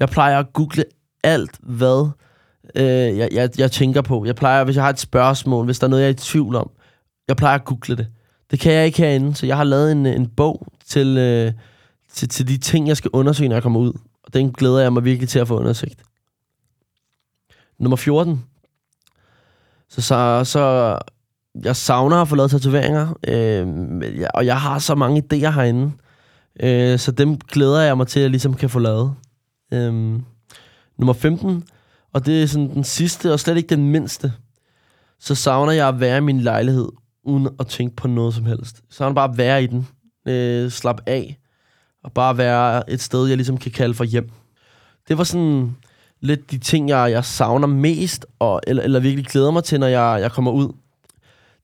Jeg 0.00 0.08
plejer 0.08 0.38
at 0.38 0.52
google 0.52 0.84
alt, 1.24 1.58
hvad 1.60 2.10
øh, 2.74 3.18
jeg, 3.18 3.28
jeg, 3.32 3.50
jeg 3.58 3.72
tænker 3.72 4.02
på. 4.02 4.24
Jeg 4.24 4.36
plejer, 4.36 4.64
hvis 4.64 4.76
jeg 4.76 4.84
har 4.84 4.90
et 4.90 4.98
spørgsmål, 4.98 5.64
hvis 5.64 5.78
der 5.78 5.86
er 5.86 5.88
noget, 5.88 6.02
jeg 6.02 6.08
er 6.08 6.12
i 6.12 6.16
tvivl 6.16 6.56
om, 6.56 6.70
jeg 7.28 7.36
plejer 7.36 7.58
at 7.58 7.64
google 7.64 7.96
det. 7.96 8.06
Det 8.50 8.60
kan 8.60 8.72
jeg 8.72 8.86
ikke 8.86 8.98
herinde, 8.98 9.34
så 9.34 9.46
jeg 9.46 9.56
har 9.56 9.64
lavet 9.64 9.92
en, 9.92 10.06
en 10.06 10.26
bog 10.26 10.66
til, 10.86 11.18
øh, 11.18 11.52
til, 12.12 12.28
til 12.28 12.48
de 12.48 12.58
ting, 12.58 12.88
jeg 12.88 12.96
skal 12.96 13.10
undersøge, 13.12 13.48
når 13.48 13.56
jeg 13.56 13.62
kommer 13.62 13.80
ud. 13.80 13.92
Og 14.24 14.34
den 14.34 14.52
glæder 14.52 14.80
jeg 14.80 14.92
mig 14.92 15.04
virkelig 15.04 15.28
til 15.28 15.38
at 15.38 15.48
få 15.48 15.58
undersøgt. 15.58 16.02
Nummer 17.78 17.96
14. 17.96 18.44
Så, 19.88 20.00
så, 20.00 20.42
så 20.44 20.98
jeg 21.64 21.76
savner 21.76 22.16
at 22.16 22.28
få 22.28 22.36
lavet 22.36 22.50
tatoveringer, 22.50 23.18
øh, 23.28 23.66
og 24.34 24.46
jeg 24.46 24.60
har 24.60 24.78
så 24.78 24.94
mange 24.94 25.22
idéer 25.22 25.50
herinde, 25.50 25.92
øh, 26.60 26.98
så 26.98 27.12
dem 27.12 27.36
glæder 27.38 27.80
jeg 27.80 27.96
mig 27.96 28.06
til, 28.06 28.20
at 28.20 28.22
jeg 28.22 28.30
ligesom 28.30 28.54
kan 28.54 28.70
få 28.70 28.78
lavet. 28.78 29.14
Øh, 29.72 29.92
nummer 30.98 31.12
15 31.12 31.64
og 32.12 32.26
det 32.26 32.42
er 32.42 32.46
sådan 32.46 32.74
den 32.74 32.84
sidste, 32.84 33.32
og 33.32 33.40
slet 33.40 33.56
ikke 33.56 33.76
den 33.76 33.88
mindste. 33.88 34.32
Så 35.20 35.34
savner 35.34 35.72
jeg 35.72 35.88
at 35.88 36.00
være 36.00 36.18
i 36.18 36.20
min 36.20 36.40
lejlighed, 36.40 36.88
uden 37.24 37.48
at 37.60 37.66
tænke 37.66 37.96
på 37.96 38.08
noget 38.08 38.34
som 38.34 38.46
helst. 38.46 38.76
Så 38.76 38.96
savner 38.96 39.14
bare 39.14 39.30
at 39.30 39.38
være 39.38 39.62
i 39.62 39.66
den. 39.66 39.88
Øh, 40.26 40.70
slap 40.70 41.00
af. 41.06 41.38
Og 42.04 42.12
bare 42.12 42.38
være 42.38 42.90
et 42.90 43.00
sted, 43.00 43.26
jeg 43.26 43.36
ligesom 43.36 43.58
kan 43.58 43.72
kalde 43.72 43.94
for 43.94 44.04
hjem. 44.04 44.30
Det 45.08 45.18
var 45.18 45.24
sådan 45.24 45.76
lidt 46.20 46.50
de 46.50 46.58
ting, 46.58 46.88
jeg, 46.88 47.10
jeg 47.10 47.24
savner 47.24 47.66
mest, 47.66 48.26
og, 48.38 48.60
eller, 48.66 48.82
eller 48.82 49.00
virkelig 49.00 49.26
glæder 49.26 49.50
mig 49.50 49.64
til, 49.64 49.80
når 49.80 49.86
jeg, 49.86 50.20
jeg 50.20 50.32
kommer 50.32 50.50
ud. 50.50 50.72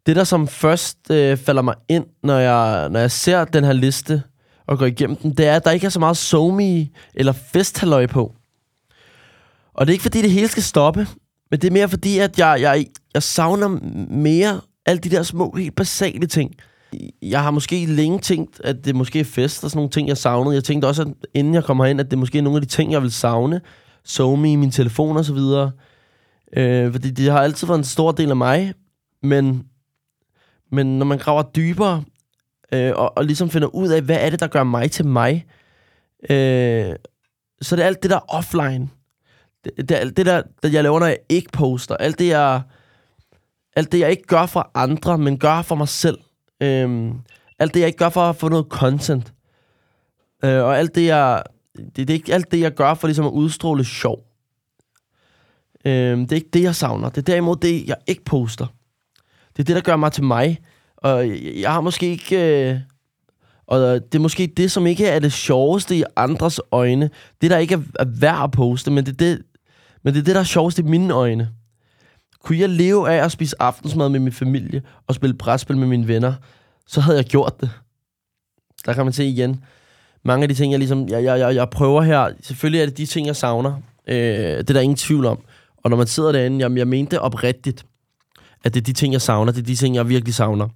Det, 0.07 0.17
der 0.17 0.25
som 0.25 0.49
først 0.49 1.11
øh, 1.11 1.37
falder 1.37 1.63
mig 1.63 1.75
ind, 1.89 2.07
når 2.23 2.39
jeg, 2.39 2.89
når 2.89 3.01
jeg 3.01 3.11
ser 3.11 3.45
den 3.45 3.65
her 3.65 3.73
liste 3.73 4.23
og 4.67 4.79
går 4.79 4.87
igennem 4.87 5.17
den, 5.17 5.35
det 5.35 5.47
er, 5.47 5.57
at 5.57 5.65
der 5.65 5.71
ikke 5.71 5.87
er 5.87 5.91
så 5.91 6.01
meget 6.01 6.17
somi 6.17 6.91
eller 7.15 7.33
festhalløj 7.33 8.07
på. 8.07 8.35
Og 9.77 9.87
det 9.87 9.93
er 9.93 9.95
ikke 9.95 10.03
fordi, 10.03 10.23
det 10.23 10.31
hele 10.31 10.49
skal 10.49 10.63
stoppe, 10.63 11.07
men 11.51 11.61
det 11.61 11.69
er 11.69 11.73
mere 11.73 11.89
fordi, 11.89 12.19
at 12.19 12.39
jeg, 12.39 12.59
jeg, 12.61 12.87
jeg 13.15 13.23
savner 13.23 13.69
mere 14.11 14.61
alle 14.87 15.01
de 15.01 15.11
der 15.11 15.23
små, 15.23 15.55
helt 15.57 15.77
basale 15.77 16.27
ting. 16.27 16.55
Jeg 17.23 17.43
har 17.43 17.51
måske 17.51 17.87
længe 17.87 18.19
tænkt, 18.19 18.61
at 18.65 18.85
det 18.85 18.97
måske 18.97 19.21
er 19.21 19.25
fest 19.25 19.65
og 19.65 19.71
sådan 19.71 19.79
nogle 19.79 19.91
ting, 19.91 20.09
jeg 20.09 20.17
savnede. 20.17 20.55
Jeg 20.55 20.65
tænkte 20.65 20.87
også, 20.87 21.03
at 21.03 21.09
inden 21.35 21.55
jeg 21.55 21.65
kommer 21.65 21.85
herind, 21.85 22.01
at 22.01 22.11
det 22.11 22.19
måske 22.19 22.39
er 22.39 22.43
nogle 22.43 22.57
af 22.57 22.63
de 22.63 22.69
ting, 22.69 22.93
jeg 22.93 23.03
vil 23.03 23.13
savne. 23.13 23.61
SoMe 24.05 24.53
i 24.53 24.57
min 24.57 24.71
telefon 24.71 25.17
og 25.17 25.25
så 25.25 25.35
videre. 25.35 25.71
Øh, 26.57 26.93
fordi 26.93 27.11
det 27.11 27.33
har 27.33 27.41
altid 27.41 27.67
været 27.67 27.79
en 27.79 27.85
stor 27.85 28.13
del 28.13 28.31
af 28.31 28.37
mig. 28.37 28.75
Men, 29.23 29.65
men 30.73 30.99
når 30.99 31.07
man 31.07 31.19
graver 31.19 31.43
dybere, 31.43 32.05
øh, 32.73 32.93
og, 32.97 33.19
og 33.19 33.25
ligesom 33.25 33.51
finder 33.51 33.69
ud 33.69 33.89
af, 33.89 34.03
hvad 34.03 34.17
er 34.21 34.31
det, 34.31 34.41
der 34.41 34.47
gør 34.47 34.65
mig 34.65 34.91
til 34.91 35.07
mig, 35.07 35.47
øh, 36.31 36.95
så 37.63 37.77
det 37.77 37.83
er 37.83 37.83
det 37.83 37.83
alt 37.83 38.03
det 38.03 38.11
der 38.11 38.35
offline 38.35 38.89
det, 39.77 39.89
det, 39.89 40.17
det 40.17 40.27
der, 40.27 40.43
det, 40.63 40.73
jeg 40.73 40.83
laver, 40.83 41.01
når 41.01 41.07
jeg 41.07 41.19
ikke 41.29 41.53
poster, 41.53 41.97
alt 41.97 42.19
det, 42.19 42.29
jeg, 42.29 42.63
alt 43.77 43.93
det, 43.93 43.99
jeg 43.99 44.11
ikke 44.11 44.27
gør 44.27 44.47
for 44.47 44.71
andre, 44.75 45.19
men 45.19 45.39
gør 45.39 45.63
for 45.63 45.75
mig 45.75 45.89
selv. 45.89 46.19
Øhm, 46.61 47.13
alt 47.59 47.75
det, 47.75 47.81
jeg 47.81 47.87
ikke 47.87 47.99
gør 47.99 48.09
for 48.09 48.21
at 48.21 48.37
få 48.37 48.49
noget 48.49 48.67
content. 48.71 49.33
Øh, 50.45 50.65
og 50.65 50.79
alt 50.79 50.95
det, 50.95 51.07
jeg... 51.07 51.43
Det, 51.77 51.97
det 51.97 52.11
er 52.11 52.15
ikke 52.15 52.35
alt 52.35 52.53
det, 52.53 52.61
jeg 52.61 52.75
gør 52.75 52.95
for 52.95 53.07
ligesom 53.07 53.27
at 53.27 53.31
udstråle 53.31 53.85
sjov. 53.85 54.19
Øhm, 55.85 56.21
det 56.21 56.33
er 56.33 56.37
ikke 56.37 56.51
det, 56.53 56.63
jeg 56.63 56.75
savner. 56.75 57.09
Det 57.09 57.19
er 57.19 57.33
derimod 57.33 57.57
det, 57.57 57.87
jeg 57.87 57.97
ikke 58.07 58.25
poster. 58.25 58.67
Det 59.57 59.63
er 59.63 59.65
det, 59.65 59.77
der 59.77 59.81
gør 59.81 59.97
mig 59.97 60.13
til 60.13 60.25
mig. 60.25 60.59
Og 60.97 61.29
jeg, 61.29 61.53
jeg 61.57 61.73
har 61.73 61.81
måske 61.81 62.07
ikke... 62.07 62.71
Øh, 62.71 62.81
og 63.67 63.81
det 63.81 64.15
er 64.15 64.19
måske 64.19 64.47
det, 64.57 64.73
som 64.73 64.87
ikke 64.87 65.07
er 65.07 65.19
det 65.19 65.33
sjoveste 65.33 65.97
i 65.97 66.05
andres 66.17 66.61
øjne. 66.73 67.11
Det, 67.41 67.51
der 67.51 67.59
ikke 67.59 67.75
er 67.75 68.05
værd 68.05 68.45
at 68.45 68.51
poste, 68.51 68.91
men 68.91 69.07
det 69.07 69.13
er 69.13 69.17
det, 69.17 69.43
men 70.07 70.15
det 70.15 70.21
er 70.21 70.25
det, 70.25 70.35
der 70.35 70.41
er 70.41 70.45
sjovest 70.45 70.79
i 70.79 70.83
mine 70.83 71.15
øjne. 71.15 71.49
Kunne 72.45 72.59
jeg 72.59 72.69
leve 72.69 73.11
af 73.11 73.25
at 73.25 73.33
spise 73.33 73.63
aftensmad 73.63 74.09
med 74.09 74.21
min 74.21 74.33
familie 74.33 74.83
og 75.07 75.15
spille 75.15 75.35
brætspil 75.35 75.77
med 75.77 75.87
mine 75.87 76.09
venner, 76.09 76.35
så 76.87 77.01
havde 77.01 77.19
jeg 77.19 77.25
gjort 77.25 77.61
det. 77.61 77.71
Der 78.87 78.93
kan 78.93 79.05
man 79.05 79.13
se 79.13 79.25
igen. 79.25 79.65
Mange 80.25 80.43
af 80.43 80.49
de 80.49 80.55
ting, 80.55 80.73
jeg 80.73 80.79
ligesom, 80.79 81.09
jeg, 81.09 81.25
jeg, 81.25 81.39
jeg, 81.39 81.55
jeg 81.55 81.71
prøver 81.71 82.03
her, 82.03 82.31
selvfølgelig 82.41 82.81
er 82.81 82.87
det 82.87 82.99
de 82.99 83.07
ting, 83.07 83.27
jeg 83.27 83.37
savner. 83.37 83.75
Øh, 84.09 84.17
det 84.17 84.71
er 84.71 84.75
der 84.75 84.81
ingen 84.81 84.97
tvivl 84.97 85.27
om. 85.27 85.39
Og 85.85 85.91
når 85.91 85.97
man 85.97 86.07
sidder 86.07 86.33
derinde, 86.33 86.59
jamen, 86.59 86.79
jeg 86.79 86.89
mente 86.89 87.21
oprigtigt, 87.21 87.87
at 88.65 88.75
det 88.75 88.81
er 88.81 88.85
de 88.85 88.93
ting, 88.93 89.13
jeg 89.13 89.23
savner. 89.23 89.53
Det 89.53 89.61
er 89.61 89.67
de 89.67 89.75
ting, 89.75 89.95
jeg 89.95 90.09
virkelig 90.09 90.35
savner. 90.35 90.69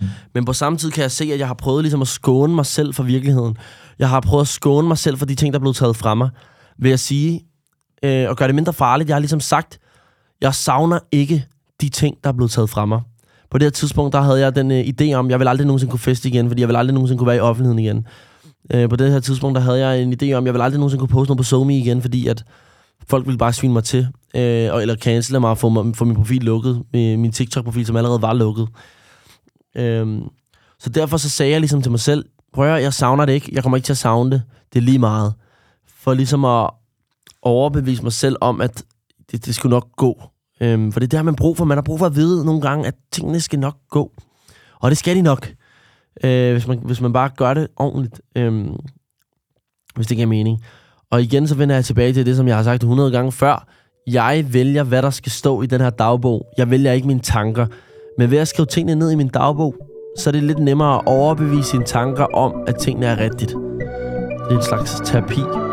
Mm. 0.00 0.06
Men 0.34 0.44
på 0.44 0.52
samme 0.52 0.78
tid 0.78 0.90
kan 0.90 1.02
jeg 1.02 1.10
se, 1.10 1.32
at 1.32 1.38
jeg 1.38 1.46
har 1.46 1.54
prøvet 1.54 1.82
ligesom 1.84 2.02
at 2.02 2.08
skåne 2.08 2.54
mig 2.54 2.66
selv 2.66 2.94
for 2.94 3.02
virkeligheden. 3.02 3.56
Jeg 3.98 4.08
har 4.08 4.20
prøvet 4.20 4.42
at 4.42 4.48
skåne 4.48 4.88
mig 4.88 4.98
selv 4.98 5.18
for 5.18 5.26
de 5.26 5.34
ting, 5.34 5.52
der 5.52 5.58
er 5.58 5.60
blevet 5.60 5.76
taget 5.76 5.96
fra 5.96 6.14
mig. 6.14 6.30
Ved 6.78 6.90
at 6.90 7.00
sige, 7.00 7.40
øh, 8.02 8.28
og 8.28 8.36
gøre 8.36 8.48
det 8.48 8.54
mindre 8.54 8.72
farligt. 8.72 9.08
Jeg 9.08 9.14
har 9.14 9.20
ligesom 9.20 9.40
sagt, 9.40 9.78
jeg 10.40 10.54
savner 10.54 10.98
ikke 11.12 11.44
de 11.80 11.88
ting, 11.88 12.16
der 12.24 12.28
er 12.30 12.34
blevet 12.34 12.50
taget 12.50 12.70
fra 12.70 12.84
mig. 12.86 13.00
På 13.50 13.58
det 13.58 13.64
her 13.64 13.70
tidspunkt, 13.70 14.12
der 14.12 14.20
havde 14.20 14.40
jeg 14.40 14.54
den 14.56 14.70
øh, 14.70 14.80
idé 14.84 15.12
om, 15.12 15.30
jeg 15.30 15.38
vil 15.40 15.48
aldrig 15.48 15.66
nogensinde 15.66 15.90
kunne 15.90 16.00
feste 16.00 16.28
igen, 16.28 16.48
fordi 16.48 16.60
jeg 16.60 16.68
vil 16.68 16.76
aldrig 16.76 16.94
nogensinde 16.94 17.18
kunne 17.18 17.26
være 17.26 17.36
i 17.36 17.40
offentligheden 17.40 17.78
igen. 17.78 18.06
Øh, 18.74 18.88
på 18.88 18.96
det 18.96 19.12
her 19.12 19.20
tidspunkt, 19.20 19.56
der 19.56 19.62
havde 19.62 19.86
jeg 19.88 20.02
en 20.02 20.12
idé 20.22 20.32
om, 20.32 20.46
jeg 20.46 20.54
vil 20.54 20.60
aldrig 20.60 20.78
nogensinde 20.78 21.00
kunne 21.00 21.08
poste 21.08 21.28
noget 21.30 21.38
på 21.38 21.44
SoMe 21.44 21.78
igen, 21.78 22.02
fordi 22.02 22.26
at 22.26 22.44
folk 23.08 23.26
ville 23.26 23.38
bare 23.38 23.52
svine 23.52 23.72
mig 23.72 23.84
til, 23.84 24.08
øh, 24.34 24.68
og- 24.74 24.82
eller 24.82 24.96
cancele 24.96 25.40
mig 25.40 25.50
og 25.50 25.58
få, 25.58 25.92
få 25.94 26.04
min 26.04 26.16
profil 26.16 26.42
lukket, 26.42 26.82
min, 26.92 27.20
min 27.20 27.32
TikTok-profil, 27.32 27.86
som 27.86 27.96
allerede 27.96 28.22
var 28.22 28.32
lukket. 28.32 28.68
Øh, 29.76 30.18
så 30.78 30.90
derfor 30.90 31.16
så 31.16 31.30
sagde 31.30 31.52
jeg 31.52 31.60
ligesom 31.60 31.82
til 31.82 31.90
mig 31.90 32.00
selv, 32.00 32.24
prøv 32.54 32.74
at 32.74 32.82
jeg 32.82 32.92
savner 32.94 33.24
det 33.24 33.32
ikke, 33.32 33.48
jeg 33.52 33.62
kommer 33.62 33.76
ikke 33.76 33.86
til 33.86 33.92
at 33.92 33.98
savne 33.98 34.30
det, 34.30 34.42
det 34.72 34.78
er 34.78 34.82
lige 34.84 34.98
meget. 34.98 35.32
For 35.98 36.14
ligesom 36.14 36.44
at 36.44 36.70
overbevise 37.46 38.02
mig 38.02 38.12
selv 38.12 38.36
om, 38.40 38.60
at 38.60 38.84
det, 39.30 39.46
det 39.46 39.54
skulle 39.54 39.70
nok 39.70 39.88
gå. 39.96 40.22
Øhm, 40.60 40.92
for 40.92 41.00
det 41.00 41.06
er 41.06 41.08
det, 41.08 41.16
har 41.18 41.24
man 41.24 41.36
brug 41.36 41.56
for. 41.56 41.64
Man 41.64 41.76
har 41.76 41.82
brug 41.82 41.98
for 41.98 42.06
at 42.06 42.16
vide 42.16 42.44
nogle 42.44 42.60
gange, 42.60 42.86
at 42.86 42.94
tingene 43.12 43.40
skal 43.40 43.58
nok 43.58 43.76
gå. 43.90 44.12
Og 44.80 44.90
det 44.90 44.98
skal 44.98 45.16
de 45.16 45.22
nok, 45.22 45.52
øh, 46.24 46.52
hvis, 46.52 46.66
man, 46.66 46.78
hvis 46.78 47.00
man 47.00 47.12
bare 47.12 47.30
gør 47.36 47.54
det 47.54 47.68
ordentligt. 47.76 48.20
Øhm, 48.36 48.76
hvis 49.94 50.06
det 50.06 50.16
giver 50.16 50.28
mening. 50.28 50.64
Og 51.10 51.22
igen, 51.22 51.48
så 51.48 51.54
vender 51.54 51.74
jeg 51.74 51.84
tilbage 51.84 52.12
til 52.12 52.26
det, 52.26 52.36
som 52.36 52.48
jeg 52.48 52.56
har 52.56 52.62
sagt 52.62 52.82
100 52.82 53.10
gange 53.10 53.32
før. 53.32 53.68
Jeg 54.06 54.46
vælger, 54.52 54.82
hvad 54.82 55.02
der 55.02 55.10
skal 55.10 55.32
stå 55.32 55.62
i 55.62 55.66
den 55.66 55.80
her 55.80 55.90
dagbog. 55.90 56.46
Jeg 56.58 56.70
vælger 56.70 56.92
ikke 56.92 57.06
mine 57.06 57.20
tanker. 57.20 57.66
Men 58.18 58.30
ved 58.30 58.38
at 58.38 58.48
skrive 58.48 58.66
tingene 58.66 58.98
ned 58.98 59.10
i 59.10 59.14
min 59.14 59.28
dagbog, 59.28 59.74
så 60.18 60.30
er 60.30 60.32
det 60.32 60.42
lidt 60.42 60.58
nemmere 60.58 60.94
at 60.94 61.02
overbevise 61.06 61.70
sine 61.70 61.84
tanker 61.84 62.24
om, 62.24 62.64
at 62.66 62.76
tingene 62.76 63.06
er 63.06 63.18
rigtigt. 63.18 63.50
Det 63.50 64.52
er 64.52 64.56
en 64.56 64.62
slags 64.62 65.00
terapi. 65.04 65.65